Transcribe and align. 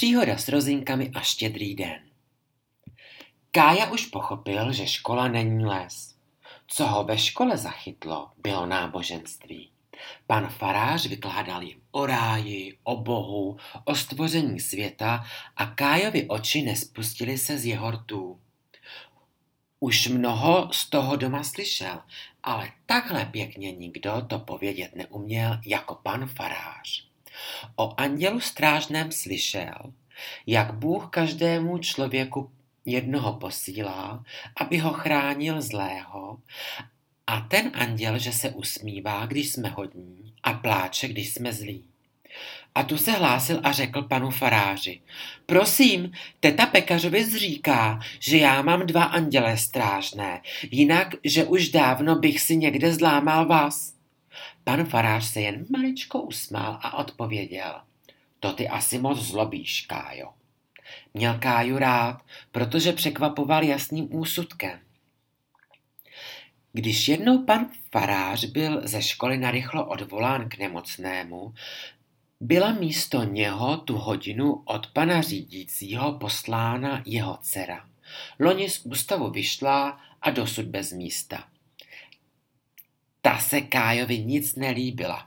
Příhoda 0.00 0.38
s 0.38 0.48
rozinkami 0.48 1.10
a 1.14 1.20
štědrý 1.20 1.74
den. 1.74 2.00
Kája 3.50 3.90
už 3.90 4.06
pochopil, 4.06 4.72
že 4.72 4.86
škola 4.86 5.28
není 5.28 5.64
les. 5.64 6.14
Co 6.66 6.86
ho 6.86 7.04
ve 7.04 7.18
škole 7.18 7.56
zachytlo, 7.56 8.30
bylo 8.38 8.66
náboženství. 8.66 9.70
Pan 10.26 10.48
farář 10.48 11.06
vykládal 11.06 11.62
jim 11.62 11.80
o 11.90 12.06
ráji, 12.06 12.78
o 12.82 12.96
bohu, 12.96 13.56
o 13.84 13.94
stvoření 13.94 14.60
světa 14.60 15.24
a 15.56 15.66
Kájovi 15.66 16.28
oči 16.28 16.62
nespustili 16.62 17.38
se 17.38 17.58
z 17.58 17.66
jeho 17.66 17.90
rtů. 17.90 18.40
Už 19.80 20.06
mnoho 20.06 20.68
z 20.72 20.90
toho 20.90 21.16
doma 21.16 21.44
slyšel, 21.44 22.02
ale 22.42 22.72
takhle 22.86 23.24
pěkně 23.24 23.72
nikdo 23.72 24.22
to 24.26 24.38
povědět 24.38 24.96
neuměl 24.96 25.60
jako 25.66 25.94
pan 25.94 26.26
farář. 26.26 27.09
O 27.76 28.00
andělu 28.00 28.40
strážném 28.40 29.12
slyšel, 29.12 29.92
jak 30.46 30.74
Bůh 30.74 31.08
každému 31.10 31.78
člověku 31.78 32.50
jednoho 32.84 33.32
posílá, 33.32 34.24
aby 34.56 34.78
ho 34.78 34.92
chránil 34.92 35.62
zlého, 35.62 36.38
a 37.26 37.40
ten 37.40 37.70
anděl, 37.74 38.18
že 38.18 38.32
se 38.32 38.50
usmívá, 38.50 39.26
když 39.26 39.52
jsme 39.52 39.68
hodní, 39.68 40.34
a 40.42 40.52
pláče, 40.52 41.08
když 41.08 41.34
jsme 41.34 41.52
zlí. 41.52 41.84
A 42.74 42.82
tu 42.82 42.98
se 42.98 43.12
hlásil 43.12 43.60
a 43.62 43.72
řekl 43.72 44.02
panu 44.02 44.30
faráři, 44.30 45.00
prosím, 45.46 46.12
teta 46.40 46.66
pekařovi 46.66 47.24
zříká, 47.24 48.00
že 48.18 48.38
já 48.38 48.62
mám 48.62 48.86
dva 48.86 49.04
anděle 49.04 49.56
strážné, 49.56 50.42
jinak, 50.70 51.14
že 51.24 51.44
už 51.44 51.68
dávno 51.68 52.16
bych 52.16 52.40
si 52.40 52.56
někde 52.56 52.94
zlámal 52.94 53.46
vás. 53.46 53.99
Pan 54.64 54.84
farář 54.84 55.24
se 55.24 55.40
jen 55.40 55.66
maličko 55.70 56.22
usmál 56.22 56.78
a 56.82 56.98
odpověděl, 56.98 57.80
to 58.40 58.52
ty 58.52 58.68
asi 58.68 58.98
moc 58.98 59.18
zlobíš, 59.18 59.86
Kájo. 59.86 60.28
Měl 61.14 61.38
Káju 61.38 61.78
rád, 61.78 62.22
protože 62.52 62.92
překvapoval 62.92 63.62
jasným 63.62 64.08
úsudkem. 64.14 64.78
Když 66.72 67.08
jednou 67.08 67.44
pan 67.44 67.70
farář 67.92 68.44
byl 68.44 68.88
ze 68.88 69.02
školy 69.02 69.38
narychlo 69.38 69.86
odvolán 69.86 70.48
k 70.48 70.58
nemocnému, 70.58 71.54
byla 72.40 72.72
místo 72.72 73.24
něho 73.24 73.76
tu 73.76 73.96
hodinu 73.96 74.62
od 74.64 74.86
pana 74.86 75.22
řídícího 75.22 76.12
poslána 76.12 77.02
jeho 77.06 77.38
dcera. 77.42 77.88
Loni 78.38 78.70
z 78.70 78.86
ústavu 78.86 79.30
vyšla 79.30 80.00
a 80.22 80.30
dosud 80.30 80.64
bez 80.64 80.92
místa. 80.92 81.44
Ta 83.22 83.38
se 83.38 83.60
Kájovi 83.60 84.18
nic 84.18 84.54
nelíbila. 84.54 85.26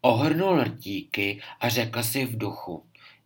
Ohrnul 0.00 0.64
rdíky 0.64 1.40
a 1.60 1.68
řekl 1.68 2.02
si 2.02 2.24
v 2.24 2.38
duchu, 2.38 2.84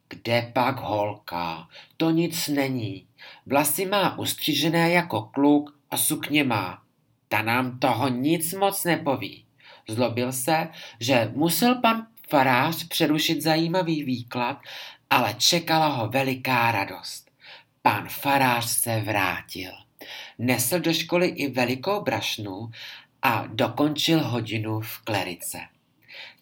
kde 0.09 0.51
pak 0.53 0.81
holka, 0.81 1.69
to 1.97 2.11
nic 2.11 2.49
není. 2.49 3.07
Vlasy 3.47 3.87
má 3.87 4.19
ustřižené 4.19 4.91
jako 4.91 5.23
kluk 5.23 5.79
a 5.91 5.97
sukně 5.97 6.45
má. 6.45 6.83
Ta 7.29 7.43
nám 7.43 7.79
toho 7.79 8.09
nic 8.09 8.55
moc 8.55 8.85
nepoví. 8.85 9.45
Zlobil 9.89 10.33
se, 10.33 10.69
že 11.01 11.31
musel 11.35 11.75
pan 11.75 12.07
farář 12.29 12.89
přerušit 12.89 13.43
zajímavý 13.43 14.03
výklad, 14.03 14.59
ale 15.11 15.35
čekala 15.35 15.89
ho 15.89 16.09
veliká 16.09 16.73
radost. 16.73 17.31
Pan 17.83 18.09
farář 18.09 18.67
se 18.67 19.01
vrátil. 19.01 19.71
Nesl 20.39 20.81
do 20.81 20.93
školy 20.93 21.27
i 21.27 21.51
velikou 21.51 22.03
brašnu 22.03 22.71
a 23.23 23.47
dokončil 23.47 24.25
hodinu 24.25 24.81
v 24.81 24.99
klerice. 24.99 25.59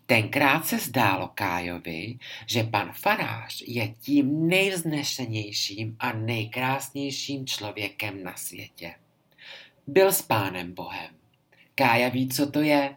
Tenkrát 0.06 0.66
se 0.66 0.78
zdálo 0.78 1.30
Kájovi, 1.34 2.18
že 2.46 2.64
pan 2.64 2.92
farář 2.92 3.62
je 3.66 3.88
tím 3.88 4.48
nejvznešenějším 4.48 5.96
a 5.98 6.12
nejkrásnějším 6.12 7.46
člověkem 7.46 8.24
na 8.24 8.36
světě. 8.36 8.94
Byl 9.86 10.12
s 10.12 10.22
pánem 10.22 10.74
Bohem. 10.74 11.10
Kája 11.74 12.08
ví, 12.08 12.28
co 12.28 12.50
to 12.50 12.60
je. 12.60 12.96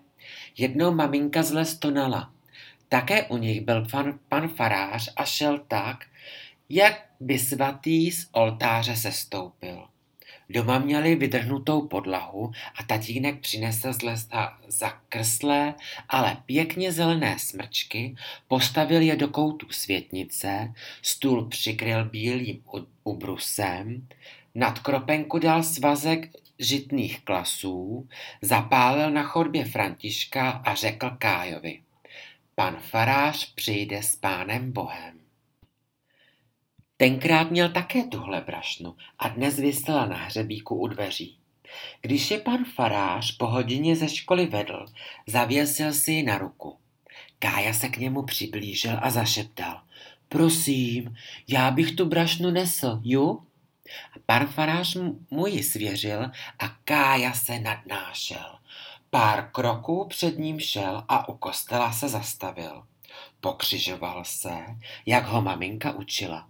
Jednou 0.58 0.94
maminka 0.94 1.44
zle 1.44 1.66
stonala. 1.66 2.34
Také 2.90 3.24
u 3.24 3.38
nich 3.38 3.62
byl 3.62 3.86
pan, 3.92 4.20
pan 4.30 4.48
farář 4.48 5.14
a 5.16 5.26
šel 5.26 5.60
tak, 5.60 6.06
jak 6.70 7.06
by 7.20 7.40
svatý 7.40 8.12
z 8.12 8.30
oltáře 8.32 8.96
sestoupil. 8.96 9.88
Doma 10.50 10.80
měli 10.80 11.16
vydrhnutou 11.16 11.88
podlahu 11.88 12.52
a 12.80 12.84
tatínek 12.84 13.40
přinesl 13.40 13.94
z 13.94 14.02
lesa 14.02 14.58
zakrslé, 14.68 15.74
ale 16.09 16.38
pěkně 16.46 16.91
zelené 16.91 17.40
smrčky, 17.40 18.16
postavil 18.47 19.02
je 19.02 19.16
do 19.16 19.28
koutu 19.28 19.68
světnice, 19.69 20.74
stůl 21.02 21.46
přikryl 21.46 22.06
bílým 22.06 22.63
ubrusem, 23.03 24.07
nad 24.56 24.80
kropenku 24.80 25.40
dal 25.40 25.63
svazek 25.63 26.30
žitných 26.59 27.22
klasů, 27.22 28.07
zapálil 28.41 29.12
na 29.12 29.24
chodbě 29.24 29.66
Františka 29.66 30.50
a 30.50 30.75
řekl 30.75 31.09
Kájovi, 31.09 31.81
pan 32.56 32.78
farář 32.80 33.53
přijde 33.53 34.03
s 34.03 34.16
pánem 34.16 34.72
Bohem. 34.72 35.17
Tenkrát 36.97 37.52
měl 37.52 37.69
také 37.69 38.03
tuhle 38.03 38.41
brašnu 38.41 38.96
a 39.19 39.28
dnes 39.28 39.59
vysela 39.59 40.06
na 40.06 40.16
hřebíku 40.16 40.75
u 40.75 40.88
dveří. 40.88 41.38
Když 42.02 42.31
je 42.31 42.40
pan 42.40 42.66
farář 42.75 43.38
po 43.38 43.47
hodině 43.47 43.96
ze 43.96 44.09
školy 44.09 44.46
vedl, 44.46 44.85
zavěsil 45.28 45.94
si 45.94 46.12
ji 46.12 46.24
na 46.24 46.38
ruku. 46.38 46.78
Kája 47.40 47.74
se 47.74 47.90
k 47.90 47.97
němu 47.97 48.24
přiblížil 48.24 49.00
a 49.02 49.09
zašeptal. 49.09 49.81
Prosím, 50.30 51.16
já 51.47 51.72
bych 51.72 51.96
tu 51.96 52.06
brašnu 52.06 52.52
nesl, 52.52 53.00
ju? 53.03 53.44
Pan 54.25 54.47
farář 54.47 54.97
mu 55.31 55.47
ji 55.47 55.63
svěřil 55.63 56.31
a 56.59 56.68
Kája 56.84 57.34
se 57.34 57.59
nadnášel. 57.59 58.59
Pár 59.09 59.50
kroků 59.52 60.07
před 60.09 60.38
ním 60.38 60.59
šel 60.59 61.03
a 61.07 61.30
u 61.30 61.38
kostela 61.38 61.91
se 61.91 62.09
zastavil. 62.09 62.84
Pokřižoval 63.40 64.24
se, 64.25 64.66
jak 65.06 65.25
ho 65.25 65.41
maminka 65.41 65.91
učila. 65.91 66.50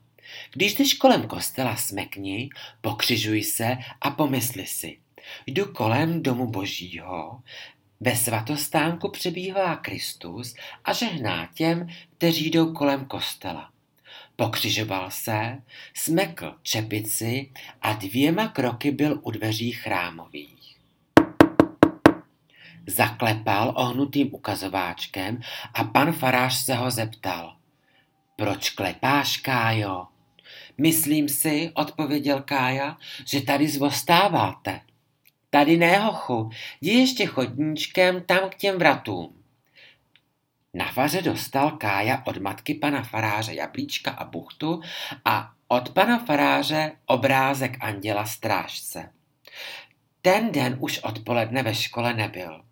Když 0.53 0.75
jdeš 0.75 0.93
kolem 0.93 1.27
kostela, 1.27 1.75
smekni, 1.75 2.49
pokřižuj 2.81 3.43
se 3.43 3.77
a 4.01 4.11
pomysli 4.11 4.67
si. 4.67 4.97
Jdu 5.47 5.65
kolem 5.73 6.23
domu 6.23 6.47
božího, 6.47 7.41
ve 7.99 8.15
svatostánku 8.15 9.11
přebývá 9.11 9.75
Kristus 9.75 10.55
a 10.85 10.93
žehná 10.93 11.49
těm, 11.53 11.87
kteří 12.17 12.51
jdou 12.51 12.73
kolem 12.73 13.05
kostela. 13.05 13.71
Pokřižoval 14.35 15.11
se, 15.11 15.61
smekl 15.93 16.55
čepici 16.61 17.51
a 17.81 17.93
dvěma 17.93 18.47
kroky 18.47 18.91
byl 18.91 19.19
u 19.23 19.31
dveří 19.31 19.71
chrámových. 19.71 20.77
Zaklepal 22.87 23.73
ohnutým 23.75 24.33
ukazováčkem 24.33 25.41
a 25.73 25.83
pan 25.83 26.13
farář 26.13 26.65
se 26.65 26.75
ho 26.75 26.91
zeptal. 26.91 27.57
Proč 28.35 28.69
klepáš, 28.69 29.37
Kájo? 29.37 30.16
Myslím 30.77 31.29
si, 31.29 31.71
odpověděl 31.73 32.41
Kája, 32.41 32.97
že 33.25 33.41
tady 33.41 33.67
zvostáváte. 33.67 34.81
Tady 35.49 35.77
ne, 35.77 35.99
hochu, 35.99 36.49
jdi 36.81 36.91
ještě 36.91 37.25
chodníčkem 37.25 38.21
tam 38.21 38.49
k 38.49 38.55
těm 38.55 38.77
vratům. 38.77 39.43
Na 40.73 40.91
faře 40.91 41.21
dostal 41.21 41.71
Kája 41.71 42.23
od 42.25 42.37
matky 42.37 42.73
pana 42.73 43.03
faráře 43.03 43.53
jablíčka 43.53 44.11
a 44.11 44.25
buchtu 44.25 44.81
a 45.25 45.51
od 45.67 45.89
pana 45.89 46.19
faráře 46.19 46.91
obrázek 47.05 47.77
anděla 47.79 48.25
strážce. 48.25 49.11
Ten 50.21 50.51
den 50.51 50.77
už 50.79 50.99
odpoledne 50.99 51.63
ve 51.63 51.75
škole 51.75 52.13
nebyl. 52.13 52.63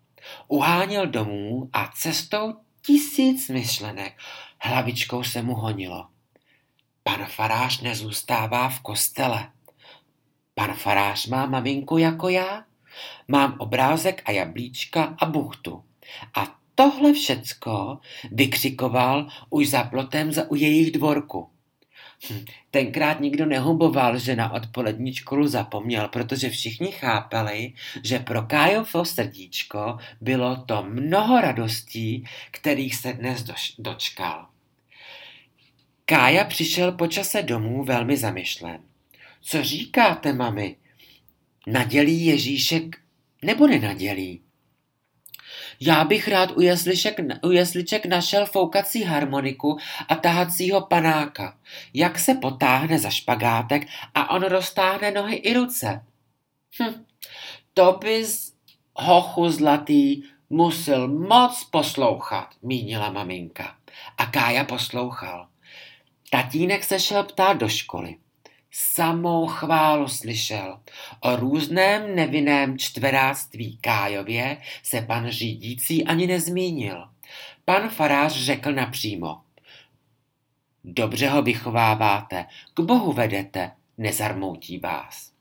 Uháněl 0.48 1.06
domů 1.06 1.70
a 1.72 1.92
cestou 1.94 2.54
tisíc 2.82 3.48
myšlenek 3.48 4.18
hlavičkou 4.60 5.22
se 5.22 5.42
mu 5.42 5.54
honilo. 5.54 6.08
Pan 7.06 7.26
farář 7.26 7.80
nezůstává 7.80 8.68
v 8.68 8.80
kostele. 8.80 9.48
Pan 10.54 10.74
farář 10.74 11.26
má 11.26 11.46
maminku 11.46 11.98
jako 11.98 12.28
já. 12.28 12.64
Mám 13.28 13.56
obrázek 13.58 14.22
a 14.24 14.30
jablíčka 14.30 15.16
a 15.18 15.26
buchtu. 15.26 15.84
A 16.34 16.56
tohle 16.74 17.12
všecko 17.12 17.98
vykřikoval 18.32 19.28
už 19.50 19.68
za 19.68 19.82
plotem 19.82 20.32
za 20.32 20.50
u 20.50 20.54
jejich 20.54 20.90
dvorku. 20.90 21.50
Hm, 22.30 22.44
tenkrát 22.70 23.20
nikdo 23.20 23.46
nehuboval, 23.46 24.18
že 24.18 24.36
na 24.36 24.52
odpolední 24.52 25.14
školu 25.14 25.46
zapomněl, 25.46 26.08
protože 26.08 26.50
všichni 26.50 26.92
chápali, 26.92 27.72
že 28.04 28.18
pro 28.18 28.42
Kájovo 28.42 29.04
srdíčko 29.04 29.98
bylo 30.20 30.56
to 30.56 30.82
mnoho 30.82 31.40
radostí, 31.40 32.24
kterých 32.50 32.96
se 32.96 33.12
dnes 33.12 33.44
dočkal. 33.78 34.55
Kája 36.08 36.44
přišel 36.44 36.92
po 36.92 37.06
čase 37.06 37.42
domů 37.42 37.84
velmi 37.84 38.16
zamyšlen. 38.16 38.80
Co 39.40 39.64
říkáte, 39.64 40.32
mami? 40.32 40.76
Nadělí 41.66 42.26
Ježíšek 42.26 42.96
nebo 43.42 43.66
nenadělí? 43.66 44.40
Já 45.80 46.04
bych 46.04 46.28
rád 46.28 46.50
u 46.56 46.60
jesliček, 46.60 47.16
u 47.42 47.50
jesliček 47.50 48.06
našel 48.06 48.46
foukací 48.46 49.02
harmoniku 49.02 49.78
a 50.08 50.14
tahacího 50.14 50.80
panáka. 50.80 51.58
Jak 51.94 52.18
se 52.18 52.34
potáhne 52.34 52.98
za 52.98 53.10
špagátek 53.10 53.86
a 54.14 54.30
on 54.30 54.42
roztáhne 54.42 55.10
nohy 55.10 55.36
i 55.36 55.54
ruce. 55.54 56.04
Hm, 56.82 57.04
to 57.74 57.98
bys, 58.00 58.52
hochu 58.94 59.48
zlatý, 59.48 60.22
musel 60.50 61.08
moc 61.08 61.64
poslouchat, 61.64 62.54
mínila 62.62 63.12
maminka. 63.12 63.76
A 64.18 64.26
Kája 64.26 64.64
poslouchal. 64.64 65.48
Tatínek 66.30 66.84
se 66.84 67.00
šel 67.00 67.24
ptát 67.24 67.56
do 67.56 67.68
školy. 67.68 68.16
Samou 68.70 69.46
chválu 69.46 70.08
slyšel. 70.08 70.80
O 71.20 71.36
různém 71.36 72.16
nevinném 72.16 72.78
čtveráctví 72.78 73.78
Kájově 73.80 74.56
se 74.82 75.00
pan 75.00 75.28
řídící 75.28 76.04
ani 76.04 76.26
nezmínil. 76.26 77.04
Pan 77.64 77.88
farář 77.88 78.32
řekl 78.32 78.72
napřímo. 78.72 79.40
Dobře 80.84 81.28
ho 81.28 81.42
vychováváte, 81.42 82.46
k 82.74 82.80
bohu 82.80 83.12
vedete, 83.12 83.70
nezarmoutí 83.98 84.78
vás. 84.78 85.32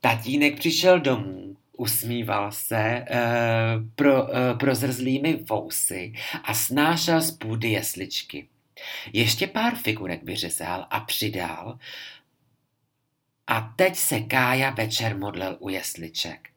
Tatínek 0.00 0.58
přišel 0.58 1.00
domů, 1.00 1.56
usmíval 1.76 2.52
se 2.52 2.76
e, 2.78 3.06
pro, 3.94 4.36
e, 4.36 4.54
prozrzlými 4.54 5.44
vousy 5.50 6.12
a 6.44 6.54
snášel 6.54 7.20
z 7.20 7.30
půdy 7.30 7.68
jesličky. 7.68 8.48
Ještě 9.12 9.46
pár 9.46 9.74
figurek 9.74 10.22
vyřezal 10.22 10.86
a 10.90 11.00
přidal 11.00 11.78
a 13.46 13.72
teď 13.76 13.96
se 13.96 14.20
Kája 14.20 14.70
večer 14.70 15.16
modlil 15.16 15.56
u 15.60 15.68
jesliček. 15.68 16.48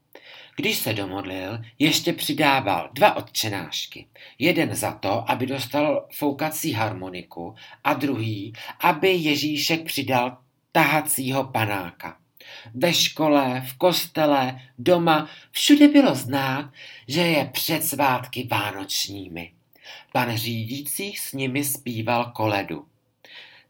Když 0.56 0.78
se 0.78 0.94
domodlil, 0.94 1.60
ještě 1.80 2.14
přidával 2.14 2.90
dva 2.94 3.16
odčenášky. 3.16 4.08
Jeden 4.40 4.76
za 4.76 4.92
to, 4.92 5.32
aby 5.32 5.48
dostal 5.48 6.08
foukací 6.12 6.72
harmoniku 6.72 7.56
a 7.84 7.94
druhý, 7.94 8.54
aby 8.80 9.10
Ježíšek 9.10 9.86
přidal 9.86 10.38
tahacího 10.72 11.44
panáka. 11.44 12.18
Ve 12.74 12.94
škole, 12.94 13.64
v 13.68 13.78
kostele, 13.78 14.62
doma, 14.78 15.30
všude 15.52 15.88
bylo 15.88 16.16
znát, 16.16 16.72
že 17.08 17.22
je 17.22 17.46
před 17.46 17.84
svátky 17.84 18.48
vánočními. 18.52 19.52
Pan 20.12 20.38
řídící 20.38 21.16
s 21.16 21.34
nimi 21.34 21.64
zpíval 21.64 22.32
koledu. 22.36 22.86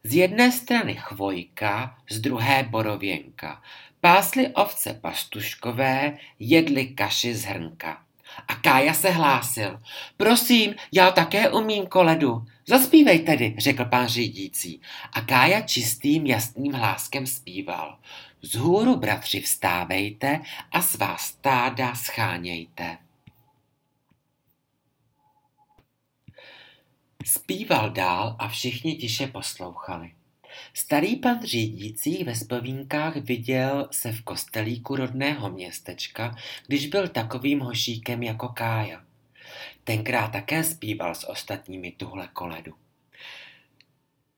Z 0.03 0.15
jedné 0.15 0.51
strany 0.51 0.95
chvojka, 0.95 1.97
z 2.09 2.19
druhé 2.19 2.63
borověnka. 2.63 3.61
Pásli 4.01 4.47
ovce 4.47 4.93
pastuškové, 4.93 6.17
jedli 6.39 6.87
kaši 6.87 7.35
z 7.35 7.43
hrnka. 7.45 8.03
A 8.47 8.55
Kája 8.55 8.93
se 8.93 9.09
hlásil. 9.09 9.79
Prosím, 10.17 10.75
já 10.91 11.11
také 11.11 11.49
umím 11.49 11.87
koledu. 11.87 12.45
Zaspívej 12.67 13.19
tedy, 13.19 13.55
řekl 13.57 13.85
pán 13.85 14.07
řídící. 14.07 14.81
A 15.13 15.21
Kája 15.21 15.61
čistým 15.61 16.25
jasným 16.25 16.73
hláskem 16.73 17.27
zpíval. 17.27 17.97
Zhůru, 18.41 18.95
bratři, 18.95 19.41
vstávejte 19.41 20.39
a 20.71 20.81
svá 20.81 21.17
stáda 21.17 21.95
schánějte. 21.95 22.97
Zpíval 27.25 27.89
dál 27.89 28.35
a 28.39 28.47
všichni 28.47 28.95
tiše 28.95 29.27
poslouchali. 29.27 30.11
Starý 30.73 31.15
pan 31.15 31.43
řídící 31.43 32.23
ve 32.23 32.35
spovínkách 32.35 33.15
viděl 33.15 33.87
se 33.91 34.11
v 34.11 34.21
kostelíku 34.21 34.95
rodného 34.95 35.49
městečka, 35.49 36.35
když 36.67 36.87
byl 36.87 37.07
takovým 37.07 37.59
hošíkem 37.59 38.23
jako 38.23 38.47
Kája. 38.47 39.03
Tenkrát 39.83 40.31
také 40.31 40.63
zpíval 40.63 41.15
s 41.15 41.29
ostatními 41.29 41.91
tuhle 41.91 42.27
koledu. 42.33 42.73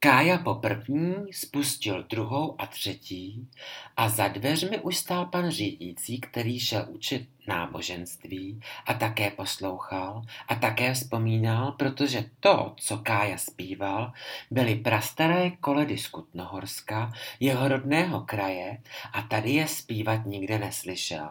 Kája 0.06 0.38
po 0.38 0.54
první 0.54 1.14
spustil 1.32 2.02
druhou 2.02 2.60
a 2.60 2.66
třetí 2.66 3.48
a 3.96 4.08
za 4.08 4.28
dveřmi 4.28 4.78
už 4.78 4.96
stál 4.96 5.26
pan 5.26 5.50
řídící, 5.50 6.20
který 6.20 6.60
šel 6.60 6.86
učit 6.88 7.28
náboženství 7.48 8.60
a 8.86 8.94
také 8.94 9.30
poslouchal 9.30 10.22
a 10.48 10.54
také 10.54 10.94
vzpomínal, 10.94 11.72
protože 11.72 12.24
to, 12.40 12.74
co 12.76 12.98
Kája 12.98 13.38
zpíval, 13.38 14.12
byly 14.50 14.74
prastaré 14.74 15.50
koledy 15.50 15.98
z 15.98 16.08
Kutnohorska, 16.08 17.12
jeho 17.40 17.68
rodného 17.68 18.20
kraje 18.20 18.82
a 19.12 19.22
tady 19.22 19.50
je 19.50 19.68
zpívat 19.68 20.26
nikde 20.26 20.58
neslyšel. 20.58 21.28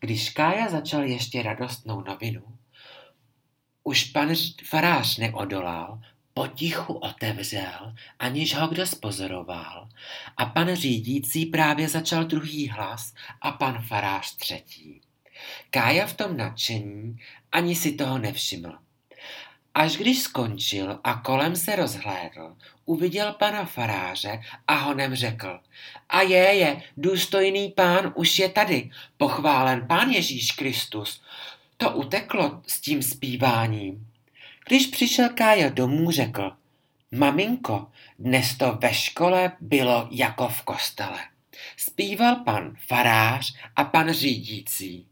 Když 0.00 0.30
Kája 0.30 0.68
začal 0.68 1.02
ještě 1.02 1.42
radostnou 1.42 2.00
novinu, 2.00 2.42
už 3.82 4.04
pan 4.04 4.28
farář 4.68 5.18
neodolal, 5.18 6.00
potichu 6.34 6.94
otevřel, 6.94 7.94
aniž 8.18 8.54
ho 8.54 8.68
kdo 8.68 8.86
spozoroval, 8.86 9.88
a 10.36 10.46
pan 10.46 10.74
řídící 10.74 11.46
právě 11.46 11.88
začal 11.88 12.24
druhý 12.24 12.68
hlas 12.68 13.14
a 13.40 13.52
pan 13.52 13.82
farář 13.82 14.36
třetí. 14.36 15.00
Kája 15.70 16.06
v 16.06 16.12
tom 16.14 16.36
nadšení 16.36 17.18
ani 17.52 17.74
si 17.74 17.92
toho 17.92 18.18
nevšiml. 18.18 18.78
Až 19.74 19.96
když 19.96 20.18
skončil 20.18 21.00
a 21.04 21.14
kolem 21.14 21.56
se 21.56 21.76
rozhlédl, 21.76 22.56
uviděl 22.84 23.32
pana 23.32 23.64
faráře 23.64 24.40
a 24.68 24.74
honem 24.74 25.14
řekl. 25.14 25.60
A 26.08 26.22
je, 26.22 26.36
je, 26.36 26.82
důstojný 26.96 27.70
pán 27.70 28.12
už 28.16 28.38
je 28.38 28.48
tady, 28.48 28.90
pochválen 29.16 29.86
pán 29.86 30.10
Ježíš 30.10 30.50
Kristus. 30.50 31.22
To 31.76 31.90
uteklo 31.90 32.62
s 32.66 32.80
tím 32.80 33.02
zpíváním. 33.02 34.13
Když 34.68 34.86
přišel 34.86 35.28
Kája 35.28 35.68
domů, 35.68 36.10
řekl, 36.10 36.52
maminko, 37.12 37.86
dnes 38.18 38.56
to 38.56 38.78
ve 38.82 38.94
škole 38.94 39.52
bylo 39.60 40.08
jako 40.10 40.48
v 40.48 40.62
kostele. 40.62 41.18
Spíval 41.76 42.36
pan 42.36 42.76
farář 42.86 43.54
a 43.76 43.84
pan 43.84 44.12
řídící. 44.12 45.06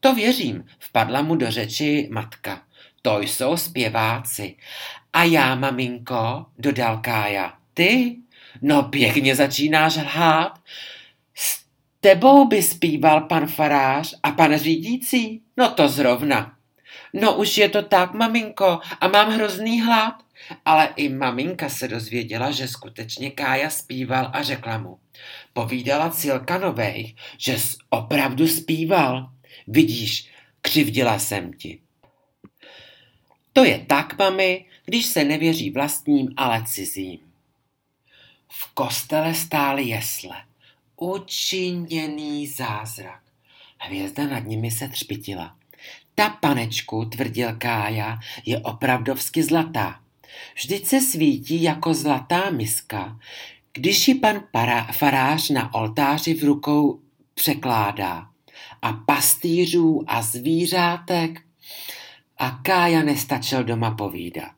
To 0.00 0.14
věřím, 0.14 0.64
vpadla 0.78 1.22
mu 1.22 1.36
do 1.36 1.50
řeči 1.50 2.08
matka. 2.12 2.62
To 3.02 3.20
jsou 3.20 3.56
zpěváci. 3.56 4.56
A 5.12 5.24
já, 5.24 5.54
maminko, 5.54 6.46
dodal 6.58 6.98
Kája, 6.98 7.54
ty? 7.74 8.16
No 8.62 8.82
pěkně 8.82 9.36
začínáš 9.36 9.96
lhát. 9.96 10.60
S 11.34 11.64
tebou 12.00 12.48
by 12.48 12.62
zpíval 12.62 13.20
pan 13.20 13.46
farář 13.46 14.14
a 14.22 14.30
pan 14.30 14.56
řídící? 14.56 15.42
No 15.56 15.70
to 15.70 15.88
zrovna. 15.88 16.56
No 17.14 17.36
už 17.36 17.58
je 17.58 17.68
to 17.68 17.82
tak, 17.82 18.14
maminko, 18.14 18.80
a 19.00 19.08
mám 19.08 19.30
hrozný 19.30 19.80
hlad. 19.80 20.14
Ale 20.64 20.92
i 20.96 21.08
maminka 21.08 21.68
se 21.68 21.88
dozvěděla, 21.88 22.50
že 22.50 22.68
skutečně 22.68 23.30
Kája 23.30 23.70
zpíval 23.70 24.30
a 24.32 24.42
řekla 24.42 24.78
mu. 24.78 24.98
Povídala 25.52 26.10
Cilka 26.10 26.58
Novej, 26.58 27.14
že 27.38 27.58
jsi 27.58 27.76
opravdu 27.90 28.48
zpíval. 28.48 29.30
Vidíš, 29.66 30.30
křivdila 30.60 31.18
jsem 31.18 31.52
ti. 31.52 31.78
To 33.52 33.64
je 33.64 33.78
tak, 33.78 34.18
mami, 34.18 34.64
když 34.84 35.06
se 35.06 35.24
nevěří 35.24 35.70
vlastním, 35.70 36.28
ale 36.36 36.62
cizím. 36.66 37.18
V 38.48 38.74
kostele 38.74 39.34
stály 39.34 39.84
jesle. 39.84 40.36
Učiněný 40.96 42.46
zázrak. 42.46 43.22
Hvězda 43.78 44.26
nad 44.26 44.38
nimi 44.38 44.70
se 44.70 44.88
třpitila. 44.88 45.56
Ta 46.14 46.28
panečku, 46.28 47.04
tvrdil 47.04 47.56
Kája, 47.58 48.18
je 48.46 48.58
opravdovsky 48.58 49.42
zlatá. 49.42 50.00
Vždyť 50.54 50.86
se 50.86 51.00
svítí 51.00 51.62
jako 51.62 51.94
zlatá 51.94 52.50
miska, 52.50 53.18
když 53.72 54.08
ji 54.08 54.14
pan 54.14 54.42
para, 54.50 54.84
farář 54.84 55.50
na 55.50 55.74
oltáři 55.74 56.34
v 56.34 56.44
rukou 56.44 57.00
překládá. 57.34 58.26
A 58.82 58.92
pastýřů 58.92 60.04
a 60.06 60.22
zvířátek. 60.22 61.40
A 62.38 62.50
Kája 62.50 63.02
nestačil 63.02 63.64
doma 63.64 63.90
povídat. 63.90 64.52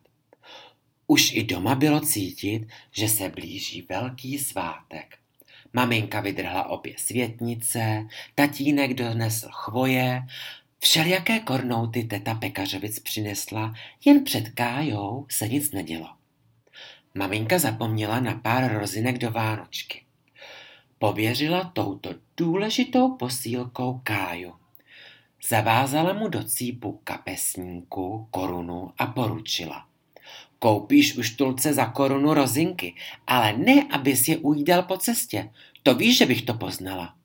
Už 1.07 1.31
i 1.33 1.43
doma 1.43 1.75
bylo 1.75 1.99
cítit, 1.99 2.67
že 2.91 3.09
se 3.09 3.29
blíží 3.29 3.85
velký 3.89 4.39
svátek. 4.39 5.17
Maminka 5.73 6.21
vydrhla 6.21 6.69
obě 6.69 6.93
světnice, 6.97 8.07
tatínek 8.35 8.93
donesl 8.93 9.47
chvoje 9.51 10.21
Všelijaké 10.79 11.39
kornouty 11.39 12.03
teta 12.03 12.35
pekařovic 12.35 12.99
přinesla, 12.99 13.73
jen 14.05 14.23
před 14.23 14.49
Kájou 14.49 15.25
se 15.29 15.47
nic 15.47 15.71
nedělo. 15.71 16.09
Maminka 17.15 17.59
zapomněla 17.59 18.19
na 18.19 18.33
pár 18.33 18.73
rozinek 18.79 19.17
do 19.17 19.31
Vánočky. 19.31 20.03
Pověřila 20.99 21.71
touto 21.73 22.09
důležitou 22.37 23.15
posílkou 23.15 24.01
Káju. 24.03 24.53
Zavázala 25.47 26.13
mu 26.13 26.27
do 26.27 26.43
cípu 26.43 27.01
kapesníku 27.03 28.27
korunu 28.31 28.93
a 28.97 29.05
poručila. 29.05 29.85
Koupíš 30.59 31.17
u 31.17 31.23
štulce 31.23 31.73
za 31.73 31.85
korunu 31.85 32.33
rozinky, 32.33 32.95
ale 33.27 33.53
ne, 33.53 33.83
abys 33.91 34.27
je 34.27 34.37
ujídal 34.37 34.83
po 34.83 34.97
cestě. 34.97 35.49
To 35.83 35.95
víš, 35.95 36.17
že 36.17 36.25
bych 36.25 36.41
to 36.41 36.53
poznala. 36.53 37.15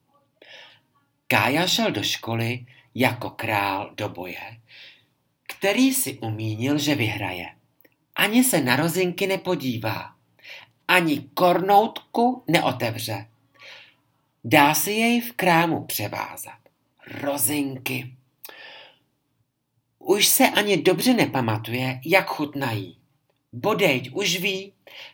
Kája 1.27 1.67
šel 1.67 1.91
do 1.91 2.03
školy, 2.03 2.67
jako 2.95 3.31
král 3.31 3.91
do 3.95 4.09
boje. 4.09 4.59
který 5.57 5.95
si 5.95 6.19
umínil, 6.19 6.79
že 6.79 6.95
vyhraje. 6.95 7.49
Ani 8.17 8.45
se 8.45 8.61
na 8.61 8.77
rozinky 8.77 9.27
nepodívá, 9.27 10.15
ani 10.89 11.25
kornoutku 11.35 12.45
neotevře. 12.49 13.27
Dá 14.45 14.75
si 14.75 14.93
jej 14.93 15.21
v 15.21 15.33
krámu 15.33 15.85
převázat. 15.85 16.59
Rozinky. 17.21 18.15
Už 19.99 20.27
se 20.27 20.49
ani 20.49 20.77
dobře 20.77 21.15
nepamatuje, 21.15 22.01
jak 22.05 22.27
chutnají. 22.27 22.99
Bodejť 23.53 24.11
už 24.13 24.37
ví, 24.41 24.73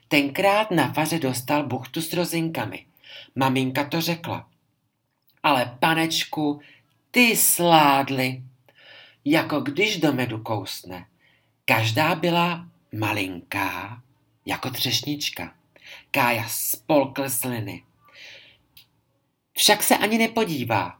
tenkrát 0.09 0.71
na 0.71 0.93
faře 0.93 1.19
dostal 1.19 1.67
buchtu 1.67 2.03
s 2.03 2.13
rozinkami. 2.13 2.87
Maminka 3.35 3.85
to 3.85 4.01
řekla. 4.01 4.49
Ale 5.43 5.77
panečku, 5.81 6.61
ty 7.11 7.37
sládly, 7.37 8.43
jako 9.25 9.61
když 9.61 10.00
do 10.00 10.12
medu 10.12 10.38
kousne. 10.38 11.07
Každá 11.65 12.15
byla 12.15 12.69
malinká, 12.93 14.03
jako 14.47 14.71
třešnička. 14.71 15.55
Kája 16.11 16.45
spolkl 16.49 17.31
sliny. 17.31 17.83
Však 19.53 19.83
se 19.83 19.97
ani 19.97 20.19
nepodívá. 20.19 20.99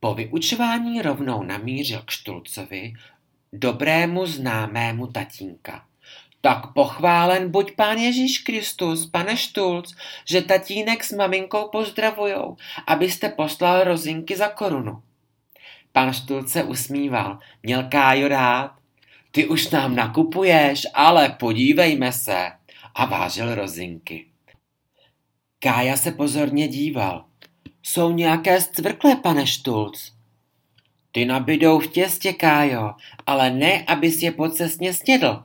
Po 0.00 0.14
vyučování 0.14 1.02
rovnou 1.02 1.42
namířil 1.42 2.02
k 2.04 2.10
Štulcovi, 2.10 2.92
dobrému 3.52 4.26
známému 4.26 5.06
tatínka. 5.06 5.86
Tak 6.40 6.72
pochválen 6.72 7.50
buď 7.50 7.76
pán 7.76 7.98
Ježíš 7.98 8.38
Kristus, 8.38 9.06
pane 9.06 9.36
Štulc, 9.36 9.94
že 10.28 10.42
tatínek 10.42 11.04
s 11.04 11.12
maminkou 11.12 11.68
pozdravujou, 11.68 12.56
abyste 12.86 13.28
poslal 13.28 13.84
rozinky 13.84 14.36
za 14.36 14.48
korunu. 14.48 15.02
Pan 15.92 16.12
Štulc 16.12 16.52
se 16.52 16.64
usmíval. 16.64 17.38
Měl 17.62 17.82
Kájo 17.88 18.28
rád. 18.28 18.74
Ty 19.30 19.46
už 19.46 19.70
nám 19.70 19.94
nakupuješ, 19.94 20.86
ale 20.94 21.28
podívejme 21.28 22.12
se. 22.12 22.50
A 22.94 23.04
vážil 23.04 23.54
rozinky. 23.54 24.26
Kája 25.58 25.96
se 25.96 26.12
pozorně 26.12 26.68
díval. 26.68 27.24
Jsou 27.82 28.12
nějaké 28.12 28.60
stvrklé, 28.60 29.16
pane 29.16 29.46
Štulc? 29.46 30.12
Ty 31.12 31.24
nabydou 31.24 31.78
v 31.78 31.86
těstě, 31.86 32.32
Kájo, 32.32 32.94
ale 33.26 33.50
ne, 33.50 33.84
abys 33.84 34.22
je 34.22 34.32
pocestně 34.32 34.92
snědl. 34.92 35.44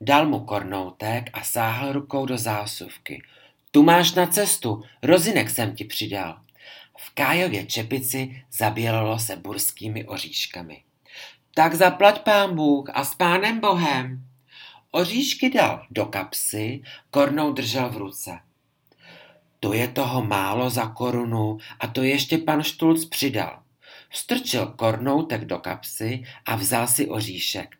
Dal 0.00 0.26
mu 0.26 0.40
kornoutek 0.40 1.30
a 1.32 1.42
sáhl 1.42 1.92
rukou 1.92 2.26
do 2.26 2.38
zásuvky. 2.38 3.22
Tu 3.70 3.82
máš 3.82 4.14
na 4.14 4.26
cestu, 4.26 4.82
rozinek 5.02 5.50
jsem 5.50 5.74
ti 5.74 5.84
přidal. 5.84 6.40
V 7.06 7.14
Kájově 7.14 7.66
čepici 7.66 8.42
zabělilo 8.52 9.18
se 9.18 9.36
burskými 9.36 10.04
oříškami. 10.04 10.82
Tak 11.54 11.74
zaplať 11.74 12.22
pán 12.22 12.54
Bůh 12.54 12.90
a 12.94 13.04
s 13.04 13.14
pánem 13.14 13.60
Bohem. 13.60 14.24
Oříšky 14.90 15.50
dal 15.50 15.86
do 15.90 16.06
kapsy, 16.06 16.82
kornou 17.10 17.52
držel 17.52 17.90
v 17.90 17.96
ruce. 17.96 18.38
To 19.60 19.72
je 19.72 19.88
toho 19.88 20.24
málo 20.24 20.70
za 20.70 20.86
korunu 20.86 21.58
a 21.80 21.86
to 21.86 22.02
ještě 22.02 22.38
pan 22.38 22.62
Štulc 22.62 23.04
přidal. 23.04 23.62
Strčil 24.12 24.66
kornoutek 24.66 25.44
do 25.44 25.58
kapsy 25.58 26.24
a 26.46 26.56
vzal 26.56 26.86
si 26.86 27.08
oříšek. 27.08 27.76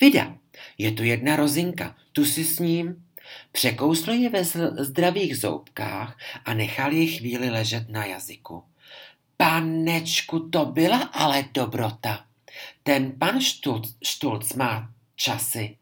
Vida, 0.00 0.34
je 0.78 0.92
tu 0.92 1.02
jedna 1.02 1.36
rozinka, 1.36 1.96
tu 2.12 2.24
si 2.24 2.44
s 2.44 2.58
ním. 2.58 3.04
Překousl 3.52 4.10
je 4.10 4.30
ve 4.30 4.44
zdravých 4.84 5.38
zoubkách 5.38 6.18
a 6.44 6.54
nechal 6.54 6.92
je 6.92 7.06
chvíli 7.06 7.50
ležet 7.50 7.88
na 7.88 8.04
jazyku. 8.04 8.64
Panečku, 9.36 10.50
to 10.50 10.64
byla 10.64 10.98
ale 10.98 11.44
dobrota. 11.54 12.24
Ten 12.82 13.12
pan 13.18 13.40
Štulc, 13.40 13.96
Štulc 14.02 14.52
má 14.52 14.90
časy. 15.16 15.76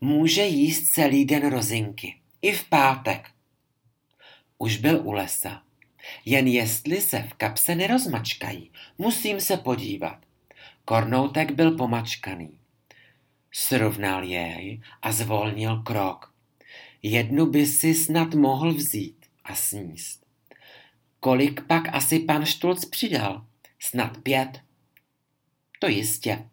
Může 0.00 0.42
jíst 0.42 0.90
celý 0.90 1.24
den 1.24 1.50
rozinky. 1.50 2.16
I 2.42 2.52
v 2.52 2.68
pátek. 2.68 3.30
Už 4.58 4.76
byl 4.76 5.00
u 5.04 5.12
lesa. 5.12 5.62
Jen 6.24 6.46
jestli 6.46 7.00
se 7.00 7.22
v 7.22 7.34
kapse 7.34 7.74
nerozmačkají, 7.74 8.70
musím 8.98 9.40
se 9.40 9.56
podívat. 9.56 10.18
Kornoutek 10.84 11.50
byl 11.50 11.70
pomačkaný. 11.70 12.58
Srovnal 13.52 14.24
jej 14.24 14.82
a 15.02 15.12
zvolnil 15.12 15.82
krok. 15.82 16.31
Jednu 17.02 17.46
by 17.46 17.66
si 17.66 17.94
snad 17.94 18.34
mohl 18.34 18.74
vzít 18.74 19.26
a 19.44 19.54
sníst. 19.54 20.26
Kolik 21.20 21.66
pak 21.66 21.94
asi 21.94 22.18
pan 22.18 22.46
Štulc 22.46 22.84
přidal? 22.84 23.46
Snad 23.78 24.18
pět. 24.18 24.60
To 25.78 25.88
jistě. 25.88 26.48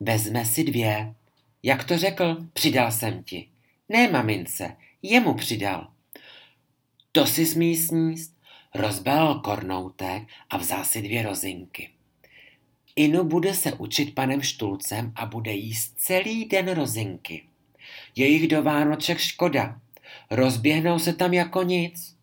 Vezme 0.00 0.44
si 0.44 0.64
dvě. 0.64 1.14
Jak 1.62 1.84
to 1.84 1.98
řekl, 1.98 2.46
přidal 2.52 2.92
jsem 2.92 3.22
ti. 3.22 3.48
Ne, 3.88 4.10
mamince, 4.10 4.76
jemu 5.02 5.34
přidal. 5.34 5.90
To 7.12 7.26
si 7.26 7.46
smí 7.46 7.76
sníst. 7.76 8.34
Rozbalil 8.74 9.34
kornoutek 9.34 10.22
a 10.50 10.56
vzal 10.56 10.84
si 10.84 11.02
dvě 11.02 11.22
rozinky. 11.22 11.90
Inu 12.96 13.24
bude 13.24 13.54
se 13.54 13.72
učit 13.72 14.14
panem 14.14 14.42
Štulcem 14.42 15.12
a 15.16 15.26
bude 15.26 15.52
jíst 15.52 15.94
celý 15.96 16.44
den 16.44 16.70
rozinky. 16.70 17.44
Je 18.16 18.26
jich 18.26 18.48
do 18.48 18.62
Vánoček 18.62 19.18
škoda. 19.18 19.80
Rozběhnou 20.30 20.98
se 20.98 21.12
tam 21.12 21.34
jako 21.34 21.62
nic. 21.62 22.16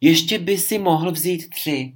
Ještě 0.00 0.38
by 0.38 0.58
si 0.58 0.78
mohl 0.78 1.12
vzít 1.12 1.50
tři. 1.50 1.94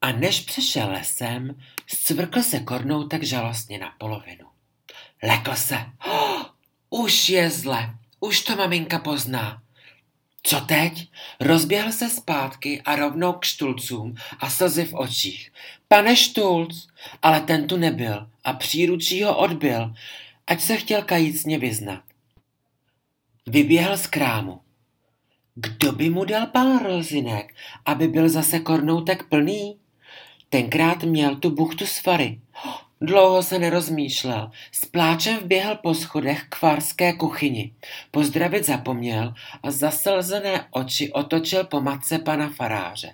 A 0.00 0.12
než 0.12 0.40
přešel 0.40 0.90
lesem, 0.90 1.60
scvrkl 1.86 2.42
se 2.42 2.60
kornoutek 2.60 3.22
žalostně 3.22 3.78
na 3.78 3.94
polovinu. 3.98 4.46
Lekl 5.22 5.54
se. 5.54 5.78
Oh, 6.06 6.42
už 6.90 7.28
je 7.28 7.50
zle, 7.50 7.94
už 8.20 8.40
to 8.40 8.56
maminka 8.56 8.98
pozná. 8.98 9.62
Co 10.42 10.60
teď? 10.60 11.08
Rozběhl 11.40 11.92
se 11.92 12.10
zpátky 12.10 12.82
a 12.82 12.96
rovnou 12.96 13.32
k 13.32 13.44
štulcům 13.44 14.14
a 14.38 14.50
slzy 14.50 14.84
v 14.84 14.94
očích. 14.94 15.52
Pane 15.88 16.16
Štulc, 16.16 16.88
ale 17.22 17.40
ten 17.40 17.66
tu 17.66 17.76
nebyl 17.76 18.30
a 18.44 18.52
příručí 18.52 19.22
ho 19.22 19.36
odbil, 19.36 19.94
ať 20.46 20.60
se 20.60 20.76
chtěl 20.76 21.02
kajícně 21.02 21.58
vyznat. 21.58 22.02
Vyběhl 23.50 23.96
z 23.96 24.06
krámu. 24.06 24.60
Kdo 25.54 25.92
by 25.92 26.10
mu 26.10 26.24
dal 26.24 26.46
pár 26.46 26.82
rozinek, 26.82 27.54
aby 27.84 28.08
byl 28.08 28.28
zase 28.28 28.60
kornoutek 28.60 29.22
plný? 29.22 29.78
Tenkrát 30.48 31.02
měl 31.04 31.36
tu 31.36 31.50
buchtu 31.50 31.86
s 31.86 31.98
fary. 31.98 32.40
Dlouho 33.00 33.42
se 33.42 33.58
nerozmýšlel. 33.58 34.50
S 34.72 34.84
pláčem 34.84 35.36
vběhl 35.36 35.76
po 35.76 35.94
schodech 35.94 36.44
k 36.48 36.54
farské 36.54 37.12
kuchyni. 37.12 37.72
Pozdravit 38.10 38.66
zapomněl 38.66 39.34
a 39.62 39.70
zaslzené 39.70 40.66
oči 40.70 41.12
otočil 41.12 41.64
po 41.64 41.80
matce 41.80 42.18
pana 42.18 42.50
faráře. 42.50 43.12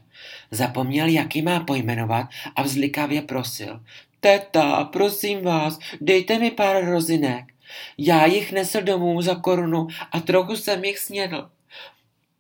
Zapomněl, 0.50 1.06
jaký 1.06 1.42
má 1.42 1.60
pojmenovat 1.60 2.26
a 2.56 2.62
vzlikavě 2.62 3.22
prosil. 3.22 3.80
Teta, 4.20 4.84
prosím 4.84 5.42
vás, 5.42 5.78
dejte 6.00 6.38
mi 6.38 6.50
pár 6.50 6.84
rozinek. 6.84 7.55
Já 7.98 8.26
jich 8.26 8.52
nesl 8.52 8.82
domů 8.82 9.22
za 9.22 9.34
korunu 9.34 9.86
a 10.12 10.20
trochu 10.20 10.56
jsem 10.56 10.84
jich 10.84 10.98
snědl. 10.98 11.50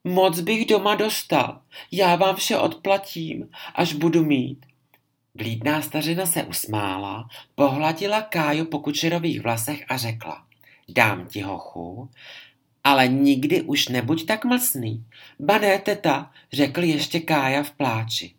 Moc 0.04 0.40
bych 0.40 0.66
doma 0.66 0.94
dostal. 0.94 1.60
Já 1.92 2.16
vám 2.16 2.36
vše 2.36 2.58
odplatím, 2.58 3.48
až 3.74 3.92
budu 3.92 4.24
mít. 4.24 4.66
Vlídná 5.34 5.82
stařina 5.82 6.26
se 6.26 6.44
usmála, 6.44 7.28
pohladila 7.54 8.22
Káju 8.22 8.64
po 8.64 8.78
kučerových 8.78 9.40
vlasech 9.40 9.84
a 9.88 9.96
řekla. 9.96 10.46
Dám 10.88 11.26
ti 11.26 11.40
hochu, 11.40 12.10
ale 12.84 13.08
nikdy 13.08 13.62
už 13.62 13.88
nebuď 13.88 14.26
tak 14.26 14.44
mlsný. 14.44 15.04
Bané 15.40 15.78
teta, 15.78 16.32
řekl 16.52 16.84
ještě 16.84 17.20
Kája 17.20 17.62
v 17.62 17.70
pláči. 17.70 18.34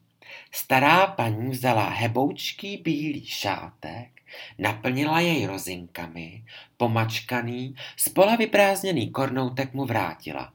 Stará 0.51 1.07
paní 1.07 1.49
vzala 1.49 1.89
heboučký 1.89 2.77
bílý 2.77 3.25
šátek, 3.25 4.16
naplnila 4.57 5.19
jej 5.19 5.45
rozinkami, 5.45 6.43
pomačkaný, 6.77 7.75
spola 7.97 8.35
vyprázdněný 8.35 9.09
kornoutek 9.09 9.73
mu 9.73 9.85
vrátila. 9.85 10.53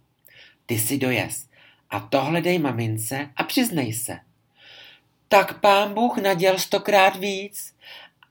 Ty 0.67 0.79
si 0.79 0.99
dojez 0.99 1.49
a 1.91 2.01
tohle 2.01 2.41
dej 2.41 2.59
mamince 2.59 3.31
a 3.37 3.43
přiznej 3.45 3.93
se– 3.93 4.19
tak 5.33 5.61
pán 5.61 5.95
Bůh 5.95 6.19
naděl 6.19 6.59
stokrát 6.59 7.17
víc. 7.17 7.75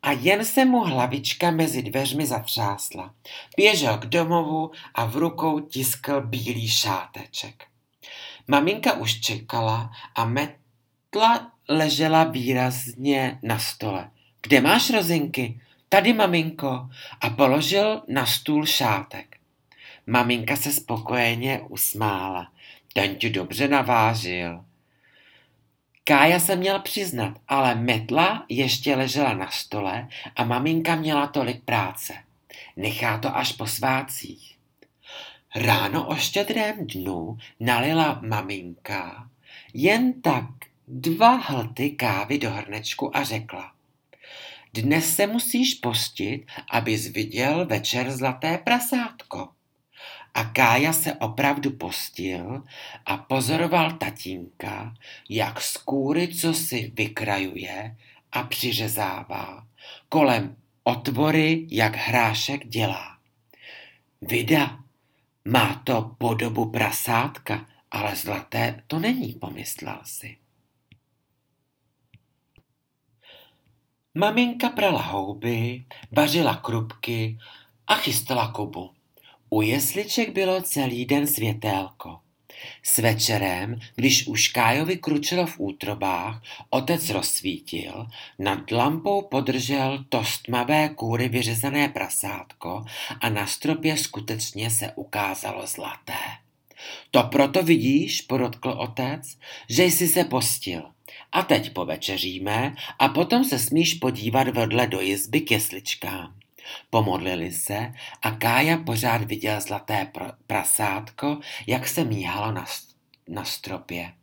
A 0.03 0.11
jen 0.11 0.45
se 0.45 0.65
mu 0.65 0.79
hlavička 0.79 1.51
mezi 1.51 1.81
dveřmi 1.81 2.25
zatřásla. 2.25 3.13
Běžel 3.57 3.97
k 3.97 4.05
domovu 4.05 4.71
a 4.95 5.05
v 5.05 5.15
rukou 5.15 5.59
tiskl 5.59 6.21
bílý 6.21 6.67
šáteček. 6.67 7.63
Maminka 8.47 8.93
už 8.93 9.19
čekala 9.19 9.91
a 10.15 10.25
metla 10.25 11.51
ležela 11.69 12.23
výrazně 12.23 13.39
na 13.43 13.59
stole. 13.59 14.11
Kde 14.41 14.61
máš 14.61 14.89
rozinky? 14.89 15.61
Tady, 15.89 16.13
maminko. 16.13 16.89
A 17.21 17.29
položil 17.29 18.01
na 18.07 18.25
stůl 18.25 18.65
šátek. 18.65 19.37
Maminka 20.07 20.55
se 20.55 20.71
spokojeně 20.71 21.61
usmála. 21.69 22.51
Ten 22.93 23.15
ti 23.15 23.29
dobře 23.29 23.67
navážil. 23.67 24.65
Kája 26.03 26.39
se 26.39 26.55
měl 26.55 26.79
přiznat, 26.79 27.37
ale 27.47 27.75
metla 27.75 28.45
ještě 28.49 28.95
ležela 28.95 29.33
na 29.33 29.51
stole 29.51 30.07
a 30.35 30.43
maminka 30.43 30.95
měla 30.95 31.27
tolik 31.27 31.63
práce. 31.63 32.13
Nechá 32.75 33.17
to 33.17 33.37
až 33.37 33.51
po 33.51 33.67
svácích. 33.67 34.57
Ráno 35.55 36.07
o 36.07 36.15
štědrém 36.15 36.87
dnu 36.87 37.37
nalila 37.59 38.19
maminka 38.27 39.29
jen 39.73 40.21
tak 40.21 40.45
dva 40.87 41.35
hlty 41.35 41.89
kávy 41.89 42.37
do 42.37 42.51
hrnečku 42.51 43.17
a 43.17 43.23
řekla. 43.23 43.70
Dnes 44.73 45.15
se 45.15 45.27
musíš 45.27 45.73
postit, 45.73 46.45
abys 46.69 47.07
viděl 47.07 47.65
večer 47.65 48.11
zlaté 48.11 48.57
prasátko. 48.57 49.49
A 50.33 50.43
Kája 50.43 50.93
se 50.93 51.13
opravdu 51.13 51.71
postil 51.71 52.63
a 53.05 53.17
pozoroval 53.17 53.91
tatínka, 53.91 54.93
jak 55.29 55.61
z 55.61 55.77
kůry 55.77 56.27
co 56.27 56.53
si 56.53 56.91
vykrajuje 56.95 57.97
a 58.31 58.43
přiřezává, 58.43 59.67
kolem 60.09 60.55
otvory, 60.83 61.67
jak 61.69 61.95
hrášek 61.95 62.67
dělá. 62.67 63.17
Vida, 64.21 64.79
má 65.45 65.81
to 65.83 66.15
podobu 66.17 66.71
prasátka, 66.71 67.65
ale 67.91 68.15
zlaté 68.15 68.83
to 68.87 68.99
není, 68.99 69.33
pomyslel 69.33 69.99
si. 70.03 70.40
Maminka 74.15 74.69
prala 74.69 75.01
houby, 75.01 75.85
vařila 76.11 76.55
krupky 76.55 77.37
a 77.87 77.95
chystala 77.95 78.51
kubu. 78.51 78.89
U 79.49 79.61
jesliček 79.61 80.29
bylo 80.29 80.61
celý 80.61 81.05
den 81.05 81.27
světélko. 81.27 82.19
S 82.83 82.97
večerem, 82.97 83.79
když 83.95 84.27
už 84.27 84.47
Kájovi 84.47 84.97
kručilo 84.97 85.45
v 85.47 85.59
útrobách, 85.59 86.41
otec 86.69 87.09
rozsvítil, 87.09 88.07
nad 88.39 88.71
lampou 88.71 89.21
podržel 89.21 90.05
to 90.09 90.25
stmavé 90.25 90.89
kůry 90.89 91.29
vyřezané 91.29 91.89
prasátko 91.89 92.85
a 93.21 93.29
na 93.29 93.47
stropě 93.47 93.97
skutečně 93.97 94.69
se 94.69 94.91
ukázalo 94.95 95.67
zlaté. 95.67 96.21
To 97.11 97.23
proto 97.23 97.63
vidíš, 97.63 98.21
podotkl 98.21 98.69
otec, 98.69 99.37
že 99.69 99.83
jsi 99.83 100.07
se 100.07 100.23
postil. 100.23 100.83
A 101.31 101.41
teď 101.41 101.73
povečeříme 101.73 102.75
a 102.99 103.07
potom 103.09 103.43
se 103.43 103.59
smíš 103.59 103.93
podívat 103.93 104.47
vedle 104.47 104.87
do 104.87 105.01
jizby 105.01 105.41
k 105.41 105.51
jesličkám. 105.51 106.33
Pomodlili 106.89 107.51
se 107.51 107.93
a 108.21 108.31
Kája 108.31 108.77
pořád 108.77 109.23
viděl 109.23 109.61
zlaté 109.61 110.11
prasátko, 110.47 111.39
jak 111.67 111.87
se 111.87 112.03
míhalo 112.03 112.51
na, 112.51 112.65
na 113.27 113.43
stropě. 113.43 114.13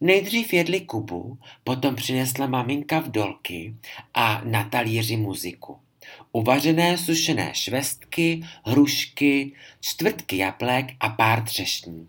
Nejdřív 0.00 0.52
jedli 0.52 0.80
kubu, 0.80 1.38
potom 1.64 1.96
přinesla 1.96 2.46
maminka 2.46 3.00
v 3.00 3.10
dolky 3.10 3.74
a 4.14 4.40
na 4.44 4.64
talíři 4.64 5.16
muziku. 5.16 5.78
Uvařené 6.32 6.98
sušené 6.98 7.50
švestky, 7.54 8.42
hrušky, 8.64 9.52
čtvrtky 9.80 10.36
jablek 10.36 10.86
a 11.00 11.08
pár 11.08 11.44
třešní. 11.44 12.08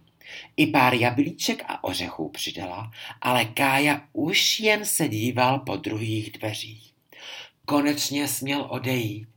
I 0.57 0.67
pár 0.67 0.93
jablíček 0.93 1.63
a 1.67 1.83
ořechů 1.83 2.29
přidala, 2.29 2.91
ale 3.21 3.45
Kája 3.45 4.01
už 4.13 4.59
jen 4.59 4.85
se 4.85 5.07
díval 5.07 5.59
po 5.59 5.75
druhých 5.75 6.31
dveřích. 6.31 6.93
Konečně 7.65 8.27
směl 8.27 8.65
odejít. 8.69 9.27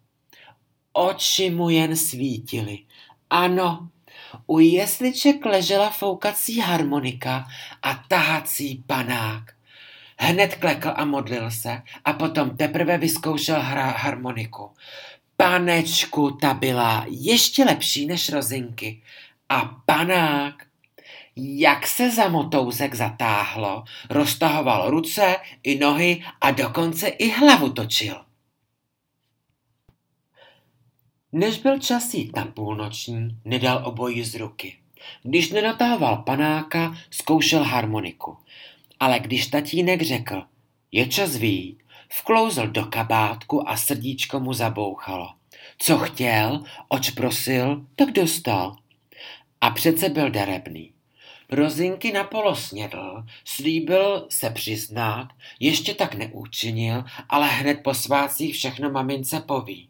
Oči 0.92 1.50
mu 1.50 1.70
jen 1.70 1.96
svítily. 1.96 2.78
Ano, 3.30 3.88
u 4.46 4.58
jesliček 4.58 5.44
ležela 5.44 5.90
foukací 5.90 6.60
harmonika 6.60 7.46
a 7.82 7.94
tahací 8.08 8.84
panák. 8.86 9.42
Hned 10.18 10.54
klekl 10.54 10.92
a 10.96 11.04
modlil 11.04 11.50
se 11.50 11.82
a 12.04 12.12
potom 12.12 12.56
teprve 12.56 12.98
vyzkoušel 12.98 13.60
hra 13.60 13.90
harmoniku. 13.90 14.70
Panečku, 15.36 16.30
ta 16.30 16.54
byla 16.54 17.06
ještě 17.08 17.64
lepší 17.64 18.06
než 18.06 18.28
rozinky. 18.28 19.02
A 19.48 19.64
panák, 19.86 20.66
jak 21.36 21.86
se 21.86 22.10
za 22.10 22.28
motouzek 22.28 22.94
zatáhlo, 22.94 23.84
roztahoval 24.10 24.90
ruce 24.90 25.36
i 25.62 25.78
nohy 25.78 26.24
a 26.40 26.50
dokonce 26.50 27.08
i 27.08 27.30
hlavu 27.30 27.72
točil. 27.72 28.24
Než 31.32 31.58
byl 31.58 31.78
čas 31.78 32.14
jít 32.14 32.36
na 32.36 32.44
půlnoční, 32.44 33.38
nedal 33.44 33.82
obojí 33.86 34.24
z 34.24 34.34
ruky. 34.34 34.78
Když 35.22 35.50
nenatahoval 35.50 36.16
panáka, 36.16 36.96
zkoušel 37.10 37.64
harmoniku. 37.64 38.36
Ale 39.00 39.20
když 39.20 39.46
tatínek 39.46 40.02
řekl, 40.02 40.42
je 40.92 41.06
čas 41.06 41.36
vít, 41.36 41.82
vklouzl 42.08 42.66
do 42.66 42.84
kabátku 42.84 43.68
a 43.68 43.76
srdíčko 43.76 44.40
mu 44.40 44.52
zabouchalo. 44.52 45.28
Co 45.78 45.98
chtěl, 45.98 46.64
oč 46.88 47.10
prosil, 47.10 47.86
tak 47.96 48.10
dostal. 48.10 48.76
A 49.60 49.70
přece 49.70 50.08
byl 50.08 50.30
darebný. 50.30 50.91
Rozinky 51.52 52.12
na 52.12 52.24
polo 52.24 52.56
snědl, 52.56 53.24
slíbil 53.44 54.26
se 54.30 54.50
přiznat, 54.50 55.28
ještě 55.60 55.94
tak 55.94 56.14
neúčinil, 56.14 57.04
ale 57.28 57.48
hned 57.48 57.74
po 57.82 57.94
svácích 57.94 58.54
všechno 58.54 58.90
mamince 58.90 59.40
poví. 59.40 59.88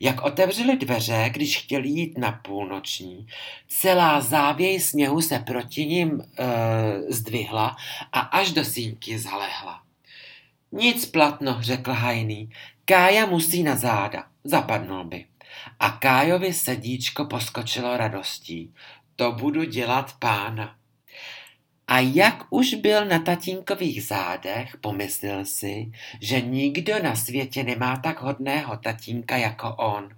Jak 0.00 0.22
otevřeli 0.22 0.76
dveře, 0.76 1.30
když 1.32 1.58
chtěli 1.58 1.88
jít 1.88 2.18
na 2.18 2.32
půlnoční, 2.32 3.26
celá 3.68 4.20
závěj 4.20 4.80
sněhu 4.80 5.20
se 5.20 5.38
proti 5.38 5.86
ním 5.86 6.20
e, 6.20 6.46
zdvihla 7.12 7.76
a 8.12 8.20
až 8.20 8.52
do 8.52 8.64
sínky 8.64 9.18
zalehla. 9.18 9.82
Nic 10.72 11.06
platno, 11.06 11.56
řekl 11.60 11.92
Hajný, 11.92 12.50
Kája 12.84 13.26
musí 13.26 13.62
na 13.62 13.76
záda, 13.76 14.24
zapadnul 14.44 15.04
by. 15.04 15.24
A 15.80 15.90
Kájovi 15.90 16.52
sedíčko 16.52 17.24
poskočilo 17.24 17.96
radostí. 17.96 18.74
To 19.16 19.32
budu 19.32 19.64
dělat 19.64 20.12
pána. 20.18 20.77
A 21.88 21.98
jak 21.98 22.46
už 22.50 22.74
byl 22.74 23.04
na 23.04 23.18
tatínkových 23.18 24.04
zádech, 24.04 24.76
pomyslel 24.80 25.44
si, 25.44 25.92
že 26.20 26.40
nikdo 26.40 27.02
na 27.02 27.16
světě 27.16 27.64
nemá 27.64 27.96
tak 27.96 28.20
hodného 28.20 28.76
tatínka 28.76 29.36
jako 29.36 29.74
on. 29.74 30.08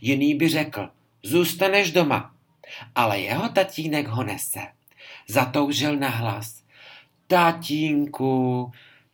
Jiný 0.00 0.34
by 0.34 0.48
řekl, 0.48 0.88
zůstaneš 1.22 1.92
doma. 1.92 2.34
Ale 2.94 3.20
jeho 3.20 3.48
tatínek 3.48 4.06
ho 4.06 4.24
nese. 4.24 4.60
Zatoužil 5.28 5.96
na 5.96 6.08
hlas. 6.08 6.62
Tatínku, 7.26 8.70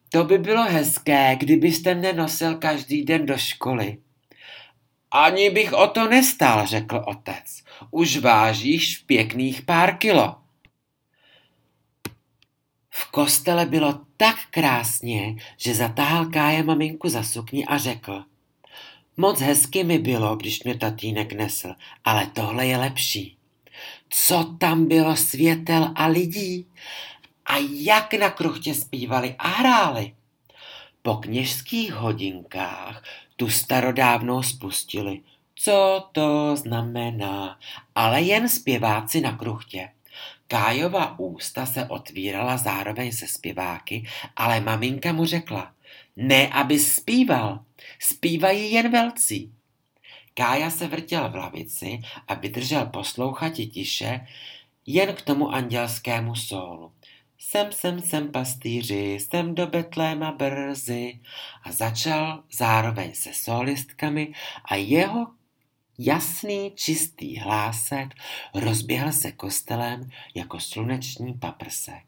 to 0.08 0.24
by 0.24 0.38
bylo 0.38 0.62
hezké, 0.64 1.36
kdybyste 1.36 1.94
mne 1.94 2.12
nosil 2.12 2.54
každý 2.54 3.04
den 3.04 3.26
do 3.26 3.38
školy. 3.38 3.98
Ani 5.10 5.50
bych 5.50 5.72
o 5.72 5.86
to 5.86 6.08
nestál, 6.08 6.66
řekl 6.66 7.04
otec. 7.06 7.62
Už 7.90 8.16
vážíš 8.16 8.98
pěkných 8.98 9.62
pár 9.62 9.96
kilo. 9.96 10.45
V 12.98 13.10
kostele 13.10 13.66
bylo 13.66 14.00
tak 14.16 14.36
krásně, 14.50 15.36
že 15.56 15.74
zatáhl 15.74 16.26
Kája 16.26 16.62
maminku 16.62 17.08
za 17.08 17.22
sukni 17.22 17.66
a 17.66 17.78
řekl. 17.78 18.24
Moc 19.16 19.40
hezky 19.40 19.84
mi 19.84 19.98
bylo, 19.98 20.36
když 20.36 20.62
mě 20.62 20.78
tatínek 20.78 21.32
nesl, 21.32 21.74
ale 22.04 22.26
tohle 22.26 22.66
je 22.66 22.76
lepší. 22.76 23.36
Co 24.08 24.44
tam 24.58 24.88
bylo 24.88 25.16
světel 25.16 25.92
a 25.94 26.06
lidí? 26.06 26.66
A 27.46 27.56
jak 27.70 28.14
na 28.14 28.30
kruchtě 28.30 28.74
zpívali 28.74 29.34
a 29.38 29.48
hráli? 29.48 30.14
Po 31.02 31.14
kněžských 31.16 31.92
hodinkách 31.92 33.04
tu 33.36 33.50
starodávnou 33.50 34.42
spustili. 34.42 35.20
Co 35.54 36.08
to 36.12 36.56
znamená? 36.56 37.58
Ale 37.94 38.22
jen 38.22 38.48
zpěváci 38.48 39.20
na 39.20 39.36
kruchtě. 39.36 39.88
Kájova 40.48 41.18
ústa 41.18 41.66
se 41.66 41.84
otvírala 41.84 42.56
zároveň 42.56 43.12
se 43.12 43.28
zpěváky, 43.28 44.04
ale 44.36 44.60
maminka 44.60 45.12
mu 45.12 45.24
řekla, 45.24 45.72
ne, 46.16 46.48
aby 46.48 46.78
zpíval, 46.78 47.64
zpívají 47.98 48.72
jen 48.72 48.90
velcí. 48.90 49.52
Kája 50.34 50.70
se 50.70 50.86
vrtěl 50.86 51.30
v 51.30 51.34
lavici 51.34 52.00
a 52.28 52.34
vydržel 52.34 52.86
poslouchati 52.86 53.66
tiše 53.66 54.26
jen 54.86 55.14
k 55.14 55.22
tomu 55.22 55.48
andělskému 55.50 56.34
sólu. 56.34 56.92
Sem, 57.38 57.72
sem, 57.72 58.02
sem 58.02 58.32
pastýři, 58.32 59.18
sem 59.30 59.54
do 59.54 59.66
Betléma 59.66 60.32
brzy. 60.32 61.20
A 61.62 61.72
začal 61.72 62.42
zároveň 62.52 63.14
se 63.14 63.34
solistkami 63.34 64.32
a 64.64 64.74
jeho 64.74 65.26
Jasný, 65.98 66.72
čistý 66.74 67.36
hlásek 67.36 68.14
rozběhl 68.54 69.12
se 69.12 69.32
kostelem 69.32 70.10
jako 70.34 70.60
sluneční 70.60 71.34
paprsek. 71.34 72.02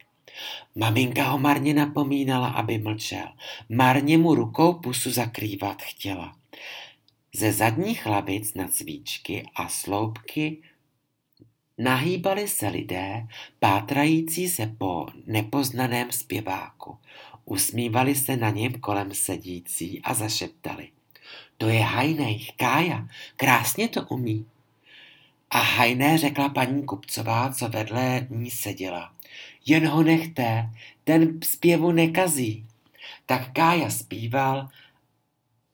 Maminka 0.75 1.25
ho 1.25 1.39
marně 1.39 1.75
napomínala, 1.75 2.49
aby 2.49 2.79
mlčel. 2.79 3.29
Marně 3.69 4.19
mu 4.19 4.35
rukou 4.35 4.73
pusu 4.75 5.11
zakrývat 5.11 5.83
chtěla. 5.83 6.37
Ze 7.35 7.53
zadních 7.53 8.07
lavic 8.07 8.55
na 8.55 8.69
cvíčky 8.69 9.47
a 9.55 9.69
sloupky 9.69 10.63
nahýbali 11.79 12.49
se 12.49 12.69
lidé, 12.69 13.27
pátrající 13.59 14.49
se 14.49 14.67
po 14.79 15.07
nepoznaném 15.27 16.13
zpěváku. 16.13 16.99
Usmívali 17.45 18.15
se 18.15 18.37
na 18.37 18.51
něm 18.51 18.73
kolem 18.73 19.15
sedící 19.15 20.03
a 20.03 20.15
zašeptali. 20.15 20.89
To 21.59 21.69
je 21.69 21.81
Hajnej, 21.81 22.47
Kája, 22.57 23.09
krásně 23.37 23.89
to 23.89 24.03
umí. 24.03 24.47
A 25.51 25.59
Hajné 25.59 26.19
řekla 26.19 26.49
paní 26.49 26.83
Kupcová, 26.83 27.53
co 27.53 27.69
vedle 27.69 28.27
ní 28.31 28.51
seděla. 28.51 29.13
Jen 29.67 29.89
ho 29.89 30.03
nechte, 30.03 30.71
ten 31.05 31.41
zpěvu 31.43 31.93
nekazí. 31.93 32.67
Tak 33.27 33.53
Kája 33.53 33.91
zpíval 33.91 34.69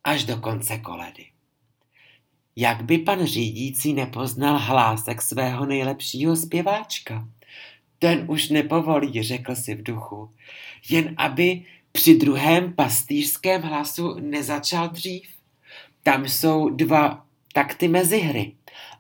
až 0.05 0.25
do 0.25 0.37
konce 0.37 0.79
koledy. 0.79 1.27
Jak 2.57 2.83
by 2.83 2.99
pan 2.99 3.27
řídící 3.27 3.93
nepoznal 3.93 4.59
hlásek 4.59 5.23
svého 5.23 5.67
nejlepšího 5.67 6.37
zpěváčka? 6.37 7.29
Ten 7.99 8.25
už 8.29 8.49
nepovolí, 8.49 9.23
řekl 9.23 9.55
si 9.55 9.75
v 9.75 9.83
duchu. 9.83 10.31
Jen 10.89 11.15
aby 11.17 11.65
při 11.93 12.15
druhém 12.15 12.73
pastýřském 12.73 13.63
hlasu 13.63 14.15
nezačal 14.21 14.89
dřív. 14.89 15.34
Tam 16.07 16.29
jsou 16.29 16.69
dva 16.69 17.27
takty 17.53 17.89
mezi 17.89 18.19
hry, 18.19 18.53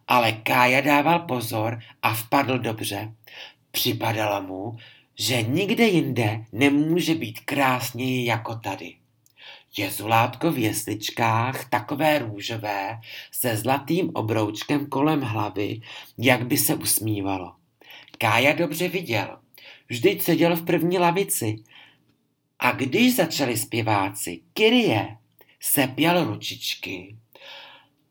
ale 0.09 0.33
Kája 0.33 0.81
dával 0.81 1.19
pozor 1.19 1.79
a 2.03 2.15
vpadl 2.15 2.59
dobře. 2.59 3.13
Připadalo 3.71 4.43
mu, 4.43 4.77
že 5.19 5.43
nikde 5.43 5.85
jinde 5.85 6.45
nemůže 6.53 7.15
být 7.15 7.41
krásněji 7.41 8.27
jako 8.27 8.55
tady. 8.55 8.95
Jezulátko 9.77 10.53
v 10.53 10.59
jesličkách, 10.59 11.69
takové 11.69 12.19
růžové, 12.19 13.01
se 13.33 13.57
zlatým 13.57 14.11
obroučkem 14.15 14.87
kolem 14.87 15.21
hlavy, 15.21 15.81
jak 16.19 16.47
by 16.47 16.57
se 16.57 16.75
usmívalo. 16.75 17.53
Kája 18.19 18.53
dobře 18.53 18.89
viděl. 18.89 19.39
Vždyť 19.89 20.23
seděl 20.23 20.57
v 20.57 20.65
první 20.65 20.99
lavici. 20.99 21.57
A 22.59 22.73
když 22.73 23.17
začali 23.17 23.57
zpěváci 23.57 24.41
Kyrie, 24.53 25.17
sepěl 25.65 26.25
ručičky, 26.25 27.17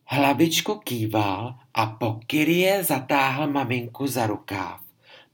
hlavičku 0.05 0.75
kýval 0.75 1.55
a 1.73 1.85
po 1.85 2.13
Kyrie 2.27 2.83
zatáhl 2.83 3.47
maminku 3.47 4.07
za 4.07 4.27
rukáv. 4.27 4.81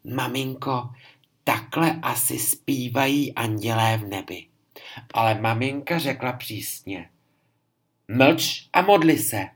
Maminko, 0.04 0.90
takhle 1.44 2.00
asi 2.02 2.40
zpívají 2.40 3.34
andělé 3.34 3.98
v 3.98 4.08
nebi. 4.08 4.48
Ale 5.14 5.42
maminka 5.42 6.00
řekla 6.00 6.34
přísně. 6.34 7.10
Mlč 8.08 8.68
a 8.74 8.82
modli 8.82 9.18
se. 9.18 9.50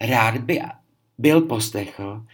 Rád 0.00 0.38
by 0.38 0.60
byl 1.18 1.40
poslechl, 1.40 2.26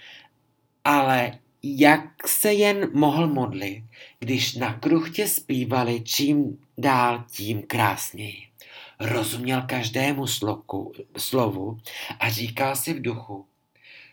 ale 0.84 1.38
jak 1.62 2.28
se 2.28 2.52
jen 2.52 2.90
mohl 2.94 3.26
modlit, 3.26 3.84
když 4.18 4.54
na 4.54 4.74
kruchtě 4.74 5.28
zpívali 5.28 6.00
čím 6.00 6.58
dál 6.78 7.24
tím 7.30 7.62
krásněji. 7.62 8.51
Rozuměl 9.00 9.62
každému 9.62 10.26
sloku, 10.26 10.92
slovu 11.16 11.78
a 12.20 12.30
říkal 12.30 12.76
si 12.76 12.92
v 12.92 13.02
duchu, 13.02 13.46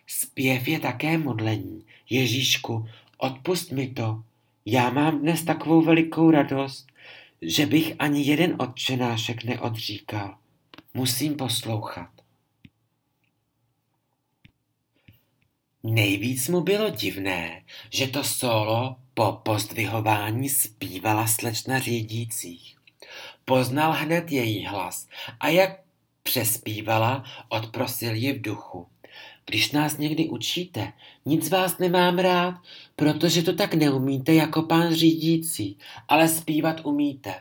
zpěv 0.07 0.67
je 0.67 0.79
také 0.79 1.17
modlení. 1.17 1.85
Ježíšku, 2.09 2.87
odpust 3.17 3.71
mi 3.71 3.87
to. 3.87 4.23
Já 4.65 4.89
mám 4.89 5.19
dnes 5.19 5.43
takovou 5.43 5.81
velikou 5.81 6.31
radost, 6.31 6.87
že 7.41 7.65
bych 7.65 7.95
ani 7.99 8.21
jeden 8.27 8.55
odčenášek 8.59 9.43
neodříkal. 9.43 10.37
Musím 10.93 11.35
poslouchat. 11.35 12.09
Nejvíc 15.83 16.47
mu 16.47 16.61
bylo 16.61 16.89
divné, 16.89 17.63
že 17.93 18.07
to 18.07 18.23
solo 18.23 18.95
po 19.13 19.31
pozdvihování 19.31 20.49
zpívala 20.49 21.27
slečna 21.27 21.79
řídících. 21.79 22.78
Poznal 23.45 23.91
hned 23.91 24.31
její 24.31 24.65
hlas 24.65 25.07
a 25.39 25.47
jak 25.47 25.79
přespívala, 26.23 27.23
odprosil 27.49 28.13
ji 28.13 28.33
v 28.33 28.41
duchu. 28.41 28.87
Když 29.45 29.71
nás 29.71 29.97
někdy 29.97 30.29
učíte, 30.29 30.93
nic 31.25 31.49
vás 31.49 31.77
nemám 31.77 32.19
rád, 32.19 32.55
protože 32.95 33.43
to 33.43 33.53
tak 33.53 33.73
neumíte 33.73 34.33
jako 34.33 34.61
pán 34.61 34.93
řídící, 34.93 35.77
ale 36.07 36.27
zpívat 36.27 36.85
umíte. 36.85 37.35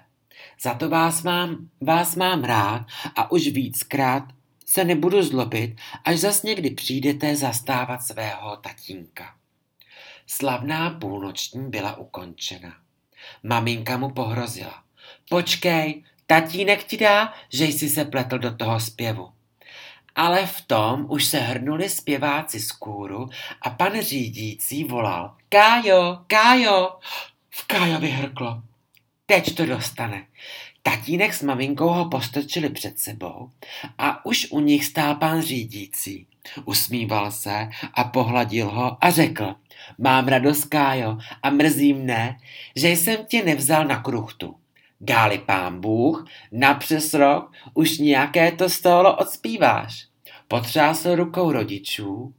Za 0.60 0.74
to 0.74 0.88
vás 0.88 1.22
mám, 1.22 1.68
vás 1.80 2.16
mám 2.16 2.44
rád 2.44 2.86
a 3.16 3.30
už 3.30 3.48
víckrát 3.48 4.24
se 4.66 4.84
nebudu 4.84 5.22
zlobit, 5.22 5.76
až 6.04 6.18
zas 6.18 6.42
někdy 6.42 6.70
přijdete 6.70 7.36
zastávat 7.36 8.02
svého 8.02 8.56
tatínka. 8.56 9.34
Slavná 10.26 10.90
půlnoční 10.90 11.70
byla 11.70 11.96
ukončena. 11.96 12.74
Maminka 13.42 13.96
mu 13.96 14.10
pohrozila. 14.10 14.87
Počkej, 15.28 16.02
tatínek 16.26 16.84
ti 16.84 16.96
dá, 16.96 17.34
že 17.52 17.64
jsi 17.64 17.88
se 17.88 18.04
pletl 18.04 18.38
do 18.38 18.56
toho 18.56 18.80
zpěvu. 18.80 19.28
Ale 20.14 20.46
v 20.46 20.60
tom 20.60 21.06
už 21.08 21.24
se 21.24 21.38
hrnuli 21.38 21.88
zpěváci 21.88 22.60
z 22.60 22.72
kůru 22.72 23.28
a 23.62 23.70
pan 23.70 24.00
řídící 24.00 24.84
volal 24.84 25.36
Kájo, 25.48 26.18
Kájo! 26.26 26.98
V 27.50 27.66
Kájovi 27.66 28.08
hrklo. 28.08 28.62
Teď 29.26 29.54
to 29.54 29.66
dostane. 29.66 30.26
Tatínek 30.82 31.34
s 31.34 31.42
maminkou 31.42 31.88
ho 31.88 32.08
postrčili 32.08 32.68
před 32.68 32.98
sebou 32.98 33.50
a 33.98 34.26
už 34.26 34.46
u 34.50 34.60
nich 34.60 34.84
stál 34.84 35.14
pán 35.14 35.42
řídící. 35.42 36.26
Usmíval 36.64 37.30
se 37.30 37.68
a 37.94 38.04
pohladil 38.04 38.70
ho 38.70 39.04
a 39.04 39.10
řekl, 39.10 39.54
mám 39.98 40.28
radost, 40.28 40.64
Kájo, 40.64 41.18
a 41.42 41.50
mrzí 41.50 41.92
mne, 41.92 42.40
že 42.76 42.88
jsem 42.88 43.24
tě 43.26 43.44
nevzal 43.44 43.84
na 43.84 44.02
kruchtu. 44.02 44.56
Dáli 45.00 45.38
pán 45.38 45.80
Bůh, 45.80 46.26
na 46.52 46.74
přes 46.74 47.14
rok 47.14 47.52
už 47.74 47.98
nějaké 47.98 48.52
to 48.52 48.68
stolo 48.68 49.16
odspíváš. 49.16 50.06
Potřásl 50.48 51.16
rukou 51.16 51.52
rodičů, 51.52 52.34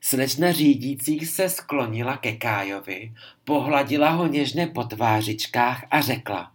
slečna 0.00 0.52
řídících 0.52 1.26
se 1.26 1.48
sklonila 1.48 2.16
ke 2.16 2.36
Kájovi, 2.36 3.12
pohladila 3.44 4.10
ho 4.10 4.26
něžně 4.26 4.66
po 4.66 4.84
tvářičkách 4.84 5.84
a 5.90 6.00
řekla, 6.00 6.52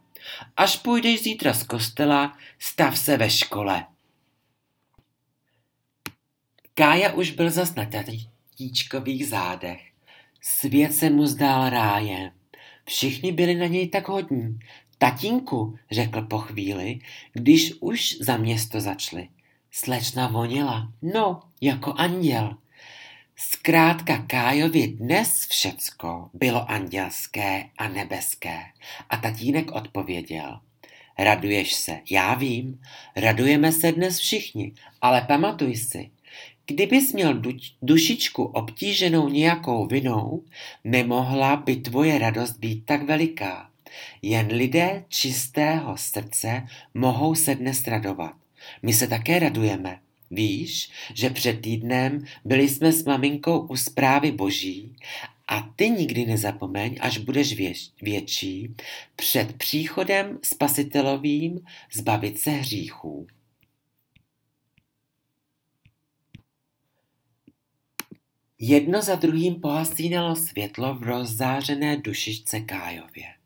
až 0.58 0.78
půjdeš 0.78 1.24
zítra 1.24 1.54
z 1.54 1.64
kostela, 1.64 2.38
stav 2.60 3.00
se 3.00 3.18
ve 3.18 3.30
škole. 3.30 3.86
Kája 6.74 7.14
už 7.14 7.32
byl 7.32 7.50
zas 7.50 7.76
na 7.76 7.86
tatíčkových 7.86 9.28
zádech. 9.28 9.82
Svět 10.42 10.94
se 10.94 11.10
mu 11.10 11.28
zdál 11.28 11.70
rájem. 11.70 12.32
Všichni 12.86 13.32
byli 13.32 13.56
na 13.56 13.66
něj 13.66 13.90
tak 13.90 14.08
hodní. 14.08 14.60
Tatínku, 15.02 15.76
řekl 15.92 16.22
po 16.22 16.38
chvíli, 16.38 17.00
když 17.34 17.74
už 17.80 18.18
za 18.22 18.38
město 18.38 18.82
začali. 18.82 19.28
Slečna 19.72 20.28
vonila, 20.28 20.94
no, 21.02 21.40
jako 21.62 21.94
anděl. 21.94 22.58
Zkrátka 23.36 24.18
Kájovi 24.28 24.88
dnes 24.88 25.48
všecko 25.50 26.30
bylo 26.34 26.72
andělské 26.72 27.66
a 27.78 27.88
nebeské. 27.88 28.60
A 29.10 29.18
tatínek 29.18 29.72
odpověděl. 29.72 30.60
Raduješ 31.20 31.74
se, 31.74 32.00
já 32.12 32.34
vím, 32.34 32.82
radujeme 33.16 33.72
se 33.72 33.92
dnes 33.92 34.20
všichni, 34.20 34.74
ale 35.02 35.22
pamatuj 35.22 35.76
si, 35.76 36.12
kdybys 36.66 37.14
měl 37.14 37.42
dušičku 37.82 38.44
obtíženou 38.44 39.30
nějakou 39.30 39.88
vinou, 39.88 40.44
nemohla 40.84 41.56
by 41.56 41.76
tvoje 41.76 42.20
radost 42.20 42.58
být 42.58 42.86
tak 42.86 43.04
veliká. 43.04 43.69
Jen 44.22 44.48
lidé 44.48 45.06
čistého 45.08 45.98
srdce 45.98 46.68
mohou 46.94 47.36
se 47.36 47.56
dnes 47.56 47.88
radovat. 47.88 48.36
My 48.84 48.94
se 48.94 49.08
také 49.08 49.40
radujeme. 49.40 50.00
Víš, 50.32 50.92
že 51.14 51.30
před 51.30 51.62
týdnem 51.62 52.20
byli 52.46 52.70
jsme 52.70 52.92
s 52.92 53.06
maminkou 53.06 53.60
u 53.60 53.76
zprávy 53.76 54.32
boží 54.32 54.96
a 55.48 55.62
ty 55.76 55.90
nikdy 55.90 56.26
nezapomeň, 56.26 56.98
až 57.00 57.18
budeš 57.18 57.54
věč, 57.54 57.92
větší, 58.02 58.76
před 59.16 59.54
příchodem 59.54 60.40
spasitelovým 60.44 61.60
zbavit 61.94 62.40
se 62.40 62.52
hříchů. 62.52 63.28
Jedno 68.60 69.02
za 69.02 69.16
druhým 69.16 69.62
pohasínalo 69.62 70.36
světlo 70.36 70.96
v 70.96 71.04
rozzářené 71.04 71.98
dušičce 71.98 72.60
Kájově. 72.60 73.39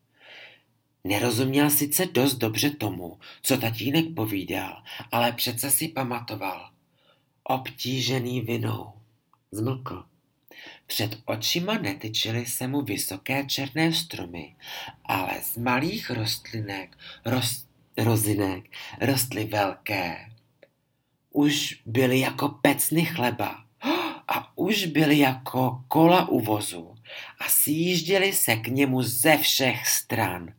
Nerozuměl 1.04 1.70
sice 1.70 2.06
dost 2.06 2.34
dobře 2.34 2.70
tomu, 2.70 3.20
co 3.42 3.58
tatínek 3.58 4.06
povídal, 4.16 4.84
ale 5.12 5.32
přece 5.32 5.72
si 5.72 5.88
pamatoval. 5.88 6.70
Obtížený 7.44 8.42
vinou. 8.42 8.94
Zmlkl. 9.52 10.06
Před 10.88 11.18
očima 11.26 11.78
netyčily 11.78 12.46
se 12.46 12.68
mu 12.68 12.82
vysoké 12.82 13.46
černé 13.46 13.94
stromy, 13.94 14.56
ale 15.06 15.42
z 15.42 15.58
malých 15.58 16.10
rostlinek, 16.10 16.98
roz, 17.26 17.66
rozinek 17.98 18.66
rostly 19.02 19.46
velké. 19.46 20.30
Už 21.32 21.82
byly 21.86 22.20
jako 22.20 22.50
pecny 22.50 23.06
chleba 23.06 23.66
a 24.28 24.58
už 24.58 24.86
byly 24.86 25.20
jako 25.20 25.84
kola 25.88 26.28
u 26.30 26.40
vozu 26.40 26.96
a 27.40 27.50
sjížděli 27.50 28.34
se 28.34 28.56
k 28.56 28.68
němu 28.68 29.02
ze 29.02 29.38
všech 29.38 29.88
stran. 29.88 30.54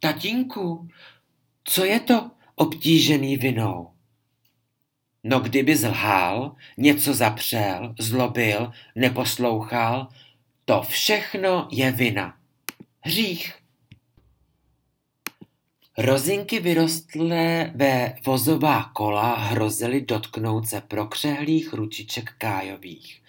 Tatínku, 0.00 0.88
co 1.64 1.84
je 1.84 2.00
to 2.00 2.30
obtížený 2.54 3.36
vinou? 3.36 3.90
No 5.24 5.40
kdyby 5.40 5.76
zlhal, 5.76 6.56
něco 6.76 7.14
zapřel, 7.14 7.94
zlobil, 7.98 8.72
neposlouchal, 8.96 10.08
to 10.64 10.82
všechno 10.82 11.68
je 11.70 11.92
vina. 11.92 12.38
Hřích. 13.00 13.54
Rozinky 15.98 16.60
vyrostlé 16.60 17.72
ve 17.74 18.16
vozová 18.26 18.90
kola 18.92 19.36
hrozily 19.36 20.00
dotknout 20.00 20.68
se 20.68 20.80
prokřehlých 20.80 21.72
ručiček 21.72 22.32
Kájových. 22.38 23.22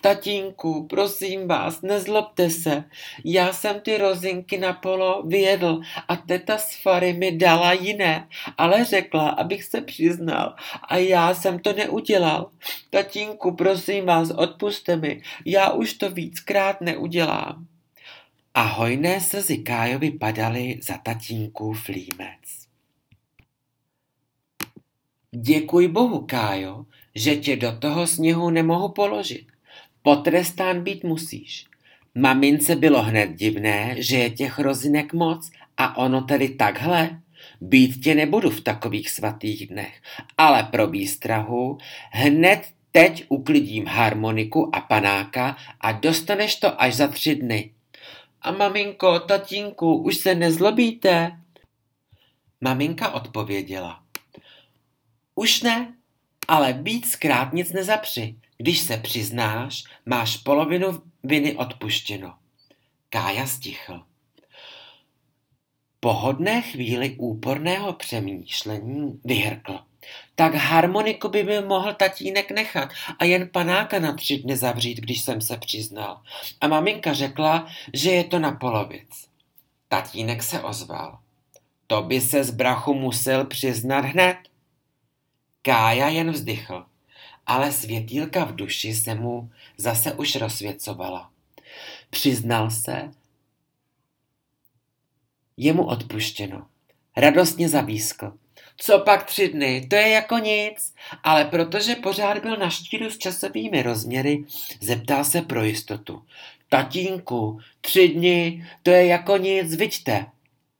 Tatínku, 0.00 0.86
prosím 0.86 1.48
vás, 1.48 1.82
nezlobte 1.82 2.50
se. 2.50 2.84
Já 3.24 3.52
jsem 3.52 3.80
ty 3.80 3.98
rozinky 3.98 4.58
na 4.58 4.72
polo 4.72 5.22
vyjedl 5.22 5.80
a 6.08 6.16
teta 6.16 6.58
z 6.58 6.82
Fary 6.82 7.12
mi 7.12 7.32
dala 7.32 7.72
jiné, 7.72 8.28
ale 8.58 8.84
řekla, 8.84 9.28
abych 9.28 9.64
se 9.64 9.80
přiznal 9.80 10.54
a 10.88 10.96
já 10.96 11.34
jsem 11.34 11.58
to 11.58 11.72
neudělal. 11.72 12.50
Tatínku, 12.90 13.56
prosím 13.56 14.06
vás, 14.06 14.30
odpuste 14.30 14.96
mi, 14.96 15.22
já 15.44 15.70
už 15.70 15.94
to 15.94 16.10
víckrát 16.10 16.80
neudělám. 16.80 17.66
A 18.54 18.62
hojné 18.62 19.20
slzy 19.20 19.58
Kájovi 19.58 20.10
padaly 20.10 20.80
za 20.82 20.98
tatínku 20.98 21.72
flímec. 21.72 22.40
Děkuj 25.30 25.88
bohu, 25.88 26.26
Kájo, 26.26 26.84
že 27.14 27.36
tě 27.36 27.56
do 27.56 27.78
toho 27.78 28.06
sněhu 28.06 28.50
nemohu 28.50 28.88
položit. 28.88 29.46
Potrestán 30.02 30.82
být 30.82 31.04
musíš. 31.04 31.66
Mamince 32.14 32.76
bylo 32.76 33.02
hned 33.02 33.26
divné, 33.26 33.94
že 33.98 34.16
je 34.16 34.30
těch 34.30 34.58
rozinek 34.58 35.12
moc 35.12 35.50
a 35.76 35.96
ono 35.96 36.20
tedy 36.20 36.48
takhle. 36.48 37.20
Být 37.60 38.04
tě 38.04 38.14
nebudu 38.14 38.50
v 38.50 38.60
takových 38.60 39.10
svatých 39.10 39.66
dnech, 39.66 40.02
ale 40.38 40.62
pro 40.62 40.86
výstrahu 40.86 41.78
hned 42.10 42.62
teď 42.92 43.24
uklidím 43.28 43.86
harmoniku 43.86 44.76
a 44.76 44.80
panáka 44.80 45.56
a 45.80 45.92
dostaneš 45.92 46.56
to 46.56 46.82
až 46.82 46.94
za 46.94 47.08
tři 47.08 47.34
dny. 47.34 47.70
A 48.42 48.52
maminko, 48.52 49.18
tatínku, 49.20 49.96
už 49.96 50.16
se 50.16 50.34
nezlobíte? 50.34 51.40
Maminka 52.60 53.10
odpověděla. 53.10 54.02
Už 55.34 55.62
ne, 55.62 55.94
ale 56.48 56.72
víc 56.72 57.16
krát 57.16 57.52
nic 57.52 57.72
nezapři. 57.72 58.34
Když 58.60 58.78
se 58.78 58.96
přiznáš, 58.96 59.84
máš 60.06 60.36
polovinu 60.36 61.02
viny 61.24 61.56
odpuštěno. 61.56 62.34
Kája 63.10 63.46
stichl. 63.46 64.02
Po 66.00 66.12
hodné 66.12 66.62
chvíli 66.62 67.16
úporného 67.18 67.92
přemýšlení 67.92 69.20
vyhrkl. 69.24 69.78
Tak 70.34 70.54
harmoniku 70.54 71.28
by 71.28 71.44
mi 71.44 71.60
mohl 71.60 71.94
tatínek 71.94 72.50
nechat 72.50 72.88
a 73.18 73.24
jen 73.24 73.48
panáka 73.48 73.98
na 73.98 74.12
tři 74.12 74.38
dny 74.38 74.56
zavřít, 74.56 75.00
když 75.00 75.20
jsem 75.20 75.40
se 75.40 75.56
přiznal. 75.56 76.22
A 76.60 76.68
maminka 76.68 77.12
řekla, 77.12 77.66
že 77.94 78.10
je 78.10 78.24
to 78.24 78.38
na 78.38 78.52
polovic. 78.52 79.28
Tatínek 79.88 80.42
se 80.42 80.62
ozval. 80.62 81.18
To 81.86 82.02
by 82.02 82.20
se 82.20 82.44
z 82.44 82.50
brachu 82.50 82.94
musel 82.94 83.44
přiznat 83.44 84.04
hned. 84.04 84.36
Kája 85.62 86.08
jen 86.08 86.30
vzdychl 86.30 86.89
ale 87.50 87.72
světýlka 87.72 88.44
v 88.44 88.54
duši 88.54 88.94
se 88.94 89.14
mu 89.14 89.50
zase 89.76 90.12
už 90.12 90.36
rozsvěcovala. 90.36 91.30
Přiznal 92.10 92.70
se, 92.70 93.10
je 95.56 95.72
mu 95.72 95.86
odpuštěno. 95.86 96.66
Radostně 97.16 97.68
zavískl. 97.68 98.32
Co 98.76 98.98
pak 98.98 99.24
tři 99.24 99.48
dny, 99.48 99.86
to 99.90 99.96
je 99.96 100.08
jako 100.08 100.38
nic, 100.38 100.94
ale 101.22 101.44
protože 101.44 101.94
pořád 101.94 102.38
byl 102.38 102.56
na 102.56 102.70
štíru 102.70 103.10
s 103.10 103.18
časovými 103.18 103.82
rozměry, 103.82 104.44
zeptal 104.80 105.24
se 105.24 105.42
pro 105.42 105.64
jistotu. 105.64 106.22
Tatínku, 106.68 107.60
tři 107.80 108.08
dny, 108.08 108.66
to 108.82 108.90
je 108.90 109.06
jako 109.06 109.36
nic, 109.36 109.74
vidíte. 109.74 110.26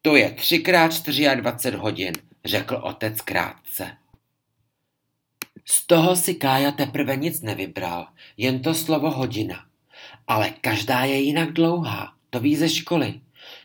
To 0.02 0.16
je 0.16 0.30
třikrát 0.30 0.92
24 1.37 1.76
hodin, 1.76 2.12
řekl 2.44 2.74
otec 2.74 3.20
krátce. 3.20 4.00
Z 5.70 5.87
toho 5.87 6.16
si 6.16 6.35
Kája 6.35 6.72
teprve 6.72 7.16
nic 7.16 7.42
nevybral, 7.46 8.06
jen 8.37 8.62
to 8.62 8.74
slovo 8.74 9.11
hodina. 9.11 9.66
Ale 10.26 10.50
každá 10.50 11.04
je 11.04 11.20
jinak 11.20 11.52
dlouhá, 11.52 12.12
to 12.30 12.40
ví 12.40 12.56
ze 12.56 12.68
školy. 12.68 13.20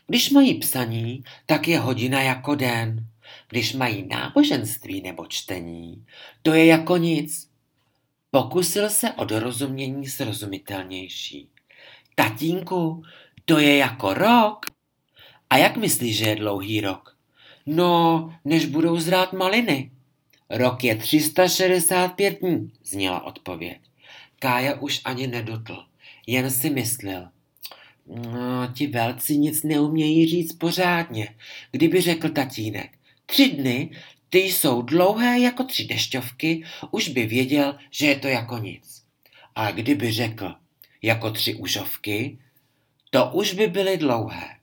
Když 0.06 0.30
mají 0.30 0.54
psaní, 0.54 1.24
tak 1.46 1.68
je 1.68 1.78
hodina 1.78 2.22
jako 2.22 2.54
den. 2.54 3.06
Když 3.48 3.72
mají 3.72 4.06
náboženství 4.06 5.02
nebo 5.02 5.26
čtení, 5.26 6.06
to 6.42 6.54
je 6.54 6.66
jako 6.66 6.96
nic. 6.96 7.50
Pokusil 8.30 8.90
se 8.90 9.12
o 9.12 9.24
dorozumění 9.24 10.06
srozumitelnější. 10.06 11.48
Tatínku, 12.14 13.02
to 13.44 13.58
je 13.58 13.76
jako 13.76 14.14
rok. 14.14 14.66
A 15.50 15.56
jak 15.56 15.76
myslíš, 15.76 16.16
že 16.16 16.28
je 16.28 16.36
dlouhý 16.36 16.80
rok? 16.80 17.16
No, 17.66 18.30
než 18.44 18.66
budou 18.66 19.00
zrát 19.00 19.32
maliny. 19.32 19.90
Rok 20.50 20.84
je 20.84 20.96
365 20.96 22.40
dní, 22.40 22.72
zněla 22.84 23.24
odpověď. 23.24 23.78
Kája 24.38 24.74
už 24.74 25.00
ani 25.04 25.26
nedotl, 25.26 25.84
jen 26.26 26.50
si 26.50 26.70
myslel. 26.70 27.28
No, 28.06 28.72
ti 28.74 28.86
velci 28.86 29.36
nic 29.36 29.62
neumějí 29.62 30.28
říct 30.28 30.52
pořádně. 30.52 31.34
Kdyby 31.70 32.00
řekl 32.00 32.28
tatínek, 32.28 32.98
tři 33.26 33.48
dny, 33.48 33.90
ty 34.30 34.38
jsou 34.38 34.82
dlouhé 34.82 35.40
jako 35.40 35.64
tři 35.64 35.84
dešťovky, 35.84 36.64
už 36.90 37.08
by 37.08 37.26
věděl, 37.26 37.78
že 37.90 38.06
je 38.06 38.16
to 38.18 38.28
jako 38.28 38.58
nic. 38.58 39.02
A 39.54 39.70
kdyby 39.70 40.12
řekl, 40.12 40.54
jako 41.02 41.30
tři 41.30 41.54
užovky, 41.54 42.38
to 43.10 43.30
už 43.32 43.54
by 43.54 43.66
byly 43.66 43.96
dlouhé. 43.96 44.55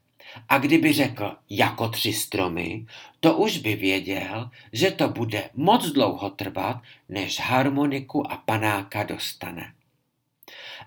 A 0.50 0.58
kdyby 0.58 0.94
řekl 0.94 1.36
jako 1.50 1.90
tři 1.90 2.14
stromy, 2.14 2.86
to 3.20 3.38
už 3.38 3.58
by 3.58 3.76
věděl, 3.76 4.50
že 4.74 4.92
to 4.92 5.10
bude 5.10 5.50
moc 5.54 5.86
dlouho 5.86 6.30
trvat, 6.30 6.82
než 7.10 7.40
harmoniku 7.40 8.32
a 8.32 8.38
panáka 8.38 9.04
dostane. 9.04 9.74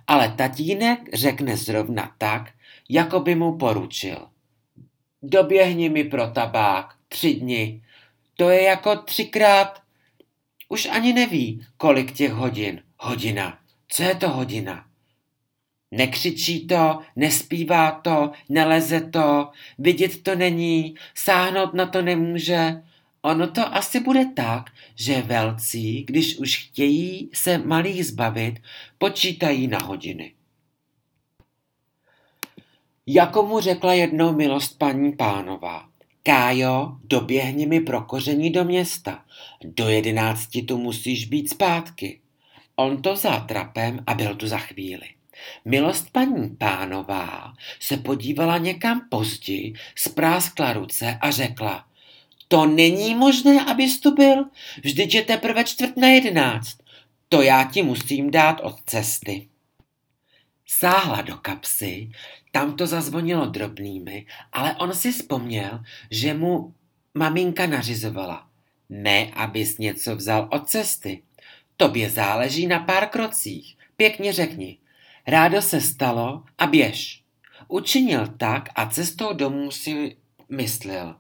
Ale 0.07 0.35
tatínek 0.37 0.99
řekne 1.15 1.57
zrovna 1.57 2.15
tak, 2.19 2.53
jako 2.89 3.21
by 3.21 3.35
mu 3.35 3.59
poručil. 3.59 4.29
Doběhni 5.23 5.89
mi 5.89 6.05
pro 6.05 6.31
tabák, 6.31 6.95
tři 7.09 7.35
dny. 7.35 7.83
To 8.37 8.51
je 8.51 8.63
jako 8.63 8.97
třikrát. 8.97 9.83
Už 10.69 10.87
ani 10.87 11.13
neví, 11.13 11.67
kolik 11.77 12.13
těch 12.13 12.33
hodin. 12.33 12.83
Hodina. 12.99 13.59
Co 13.89 14.03
je 14.03 14.15
to 14.15 14.29
hodina? 14.29 14.87
Nekřičí 15.97 16.67
to, 16.67 16.99
nespívá 17.17 17.91
to, 17.91 18.31
neleze 18.49 19.01
to, 19.01 19.51
vidět 19.79 20.23
to 20.23 20.35
není, 20.35 20.95
sáhnout 21.15 21.75
na 21.75 21.87
to 21.87 22.03
nemůže. 22.03 22.83
Ono 23.23 23.47
to 23.47 23.75
asi 23.75 24.01
bude 24.01 24.25
tak, 24.25 24.71
že 24.95 25.23
velcí, 25.23 26.05
když 26.05 26.39
už 26.39 26.67
chtějí 26.67 27.31
se 27.35 27.59
malých 27.59 28.07
zbavit, 28.07 28.55
počítají 28.99 29.67
na 29.67 29.79
hodiny. 29.79 30.33
Jako 33.07 33.43
mu 33.43 33.61
řekla 33.61 33.95
jednou 33.95 34.33
milost 34.33 34.79
paní 34.79 35.13
pánová. 35.13 35.89
Kájo, 36.23 36.97
doběhni 37.05 37.67
mi 37.67 37.81
pro 37.81 38.03
koření 38.03 38.51
do 38.51 38.65
města. 38.65 39.25
Do 39.65 39.89
jedenácti 39.89 40.63
tu 40.63 40.79
musíš 40.79 41.27
být 41.27 41.51
zpátky. 41.51 42.21
On 42.77 43.03
to 43.03 43.15
vzal 43.15 43.45
trapem 43.49 44.05
a 44.07 44.15
byl 44.15 44.35
tu 44.35 44.49
za 44.49 44.59
chvíli. 44.59 45.16
Milost 45.65 46.11
paní 46.13 46.49
pánová 46.49 47.55
se 47.81 47.97
podívala 47.97 48.59
někam 48.59 49.09
později, 49.11 49.75
spráskla 49.97 50.73
ruce 50.73 51.19
a 51.21 51.31
řekla, 51.31 51.87
to 52.49 52.67
není 52.67 53.15
možné, 53.15 53.65
abys 53.65 54.01
tu 54.01 54.15
byl, 54.15 54.45
vždyť 54.85 55.15
je 55.15 55.23
teprve 55.23 55.65
čtvrt 55.65 55.97
na 55.97 56.09
jedenáct. 56.09 56.79
To 57.29 57.43
já 57.43 57.65
ti 57.65 57.83
musím 57.83 58.31
dát 58.31 58.61
od 58.63 58.77
cesty. 58.87 59.49
Sáhla 60.67 61.23
do 61.23 61.37
kapsy, 61.37 62.11
tam 62.53 62.77
to 62.77 62.87
zazvonilo 62.87 63.47
drobnými, 63.47 64.27
ale 64.53 64.77
on 64.77 64.95
si 64.95 65.13
vzpomněl, 65.13 65.85
že 66.11 66.35
mu 66.35 66.75
maminka 67.15 67.67
nařizovala. 67.67 68.47
Ne, 68.89 69.31
abys 69.35 69.79
něco 69.79 70.17
vzal 70.17 70.49
od 70.53 70.69
cesty. 70.69 71.23
Tobě 71.77 72.11
záleží 72.11 72.67
na 72.67 72.79
pár 72.79 73.09
krocích. 73.09 73.77
Pěkně 73.97 74.33
řekni, 74.33 74.79
Rádo 75.27 75.63
se 75.63 75.81
stalo 75.81 76.43
a 76.59 76.67
běž. 76.67 77.23
Učinil 77.69 78.27
tak 78.27 78.69
a 78.75 78.87
cestou 78.87 79.33
domů 79.33 79.71
si 79.71 80.17
myslel. 80.49 81.17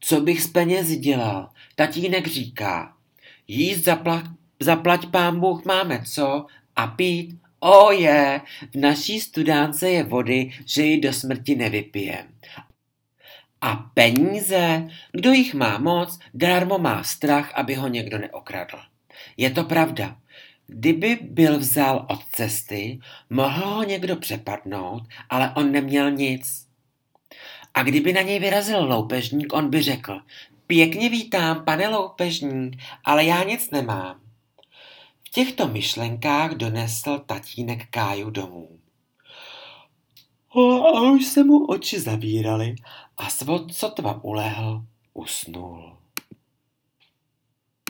Co 0.00 0.20
bych 0.20 0.42
z 0.42 0.46
peněz 0.46 0.88
dělal? 0.88 1.50
Tatínek 1.74 2.26
říká. 2.26 2.96
Jíst 3.48 3.84
zaplať, 3.84 4.24
zaplať 4.60 5.06
pán 5.06 5.40
Bůh 5.40 5.64
máme 5.64 6.02
co 6.04 6.46
a 6.76 6.86
pít 6.86 7.38
O 7.60 7.92
je, 7.92 8.40
v 8.74 8.76
naší 8.76 9.20
studánce 9.20 9.90
je 9.90 10.02
vody, 10.02 10.50
že 10.64 10.82
ji 10.82 11.00
do 11.00 11.12
smrti 11.12 11.56
nevypijem. 11.56 12.26
A 13.60 13.76
peníze? 13.94 14.88
Kdo 15.12 15.32
jich 15.32 15.54
má 15.54 15.78
moc, 15.78 16.18
darmo 16.34 16.78
má 16.78 17.02
strach, 17.02 17.52
aby 17.54 17.74
ho 17.74 17.88
někdo 17.88 18.18
neokradl. 18.18 18.78
Je 19.36 19.50
to 19.50 19.64
pravda. 19.64 20.16
Kdyby 20.66 21.18
byl 21.22 21.58
vzal 21.58 22.06
od 22.10 22.24
cesty, 22.32 23.00
mohl 23.30 23.66
ho 23.66 23.82
někdo 23.82 24.16
přepadnout, 24.16 25.02
ale 25.28 25.52
on 25.56 25.72
neměl 25.72 26.10
nic. 26.10 26.66
A 27.74 27.82
kdyby 27.82 28.12
na 28.12 28.22
něj 28.22 28.38
vyrazil 28.38 28.84
loupežník, 28.84 29.52
on 29.52 29.70
by 29.70 29.82
řekl, 29.82 30.20
pěkně 30.66 31.08
vítám, 31.08 31.64
pane 31.64 31.88
loupežník, 31.88 32.82
ale 33.04 33.24
já 33.24 33.42
nic 33.42 33.70
nemám. 33.70 34.20
V 35.24 35.28
těchto 35.28 35.68
myšlenkách 35.68 36.54
donesl 36.54 37.18
tatínek 37.18 37.86
Káju 37.90 38.30
domů. 38.30 38.68
A 40.96 41.00
už 41.00 41.24
se 41.24 41.44
mu 41.44 41.66
oči 41.66 42.00
zavíraly 42.00 42.74
a 43.16 43.28
sotva 43.70 44.24
ulehl, 44.24 44.82
usnul. 45.14 45.96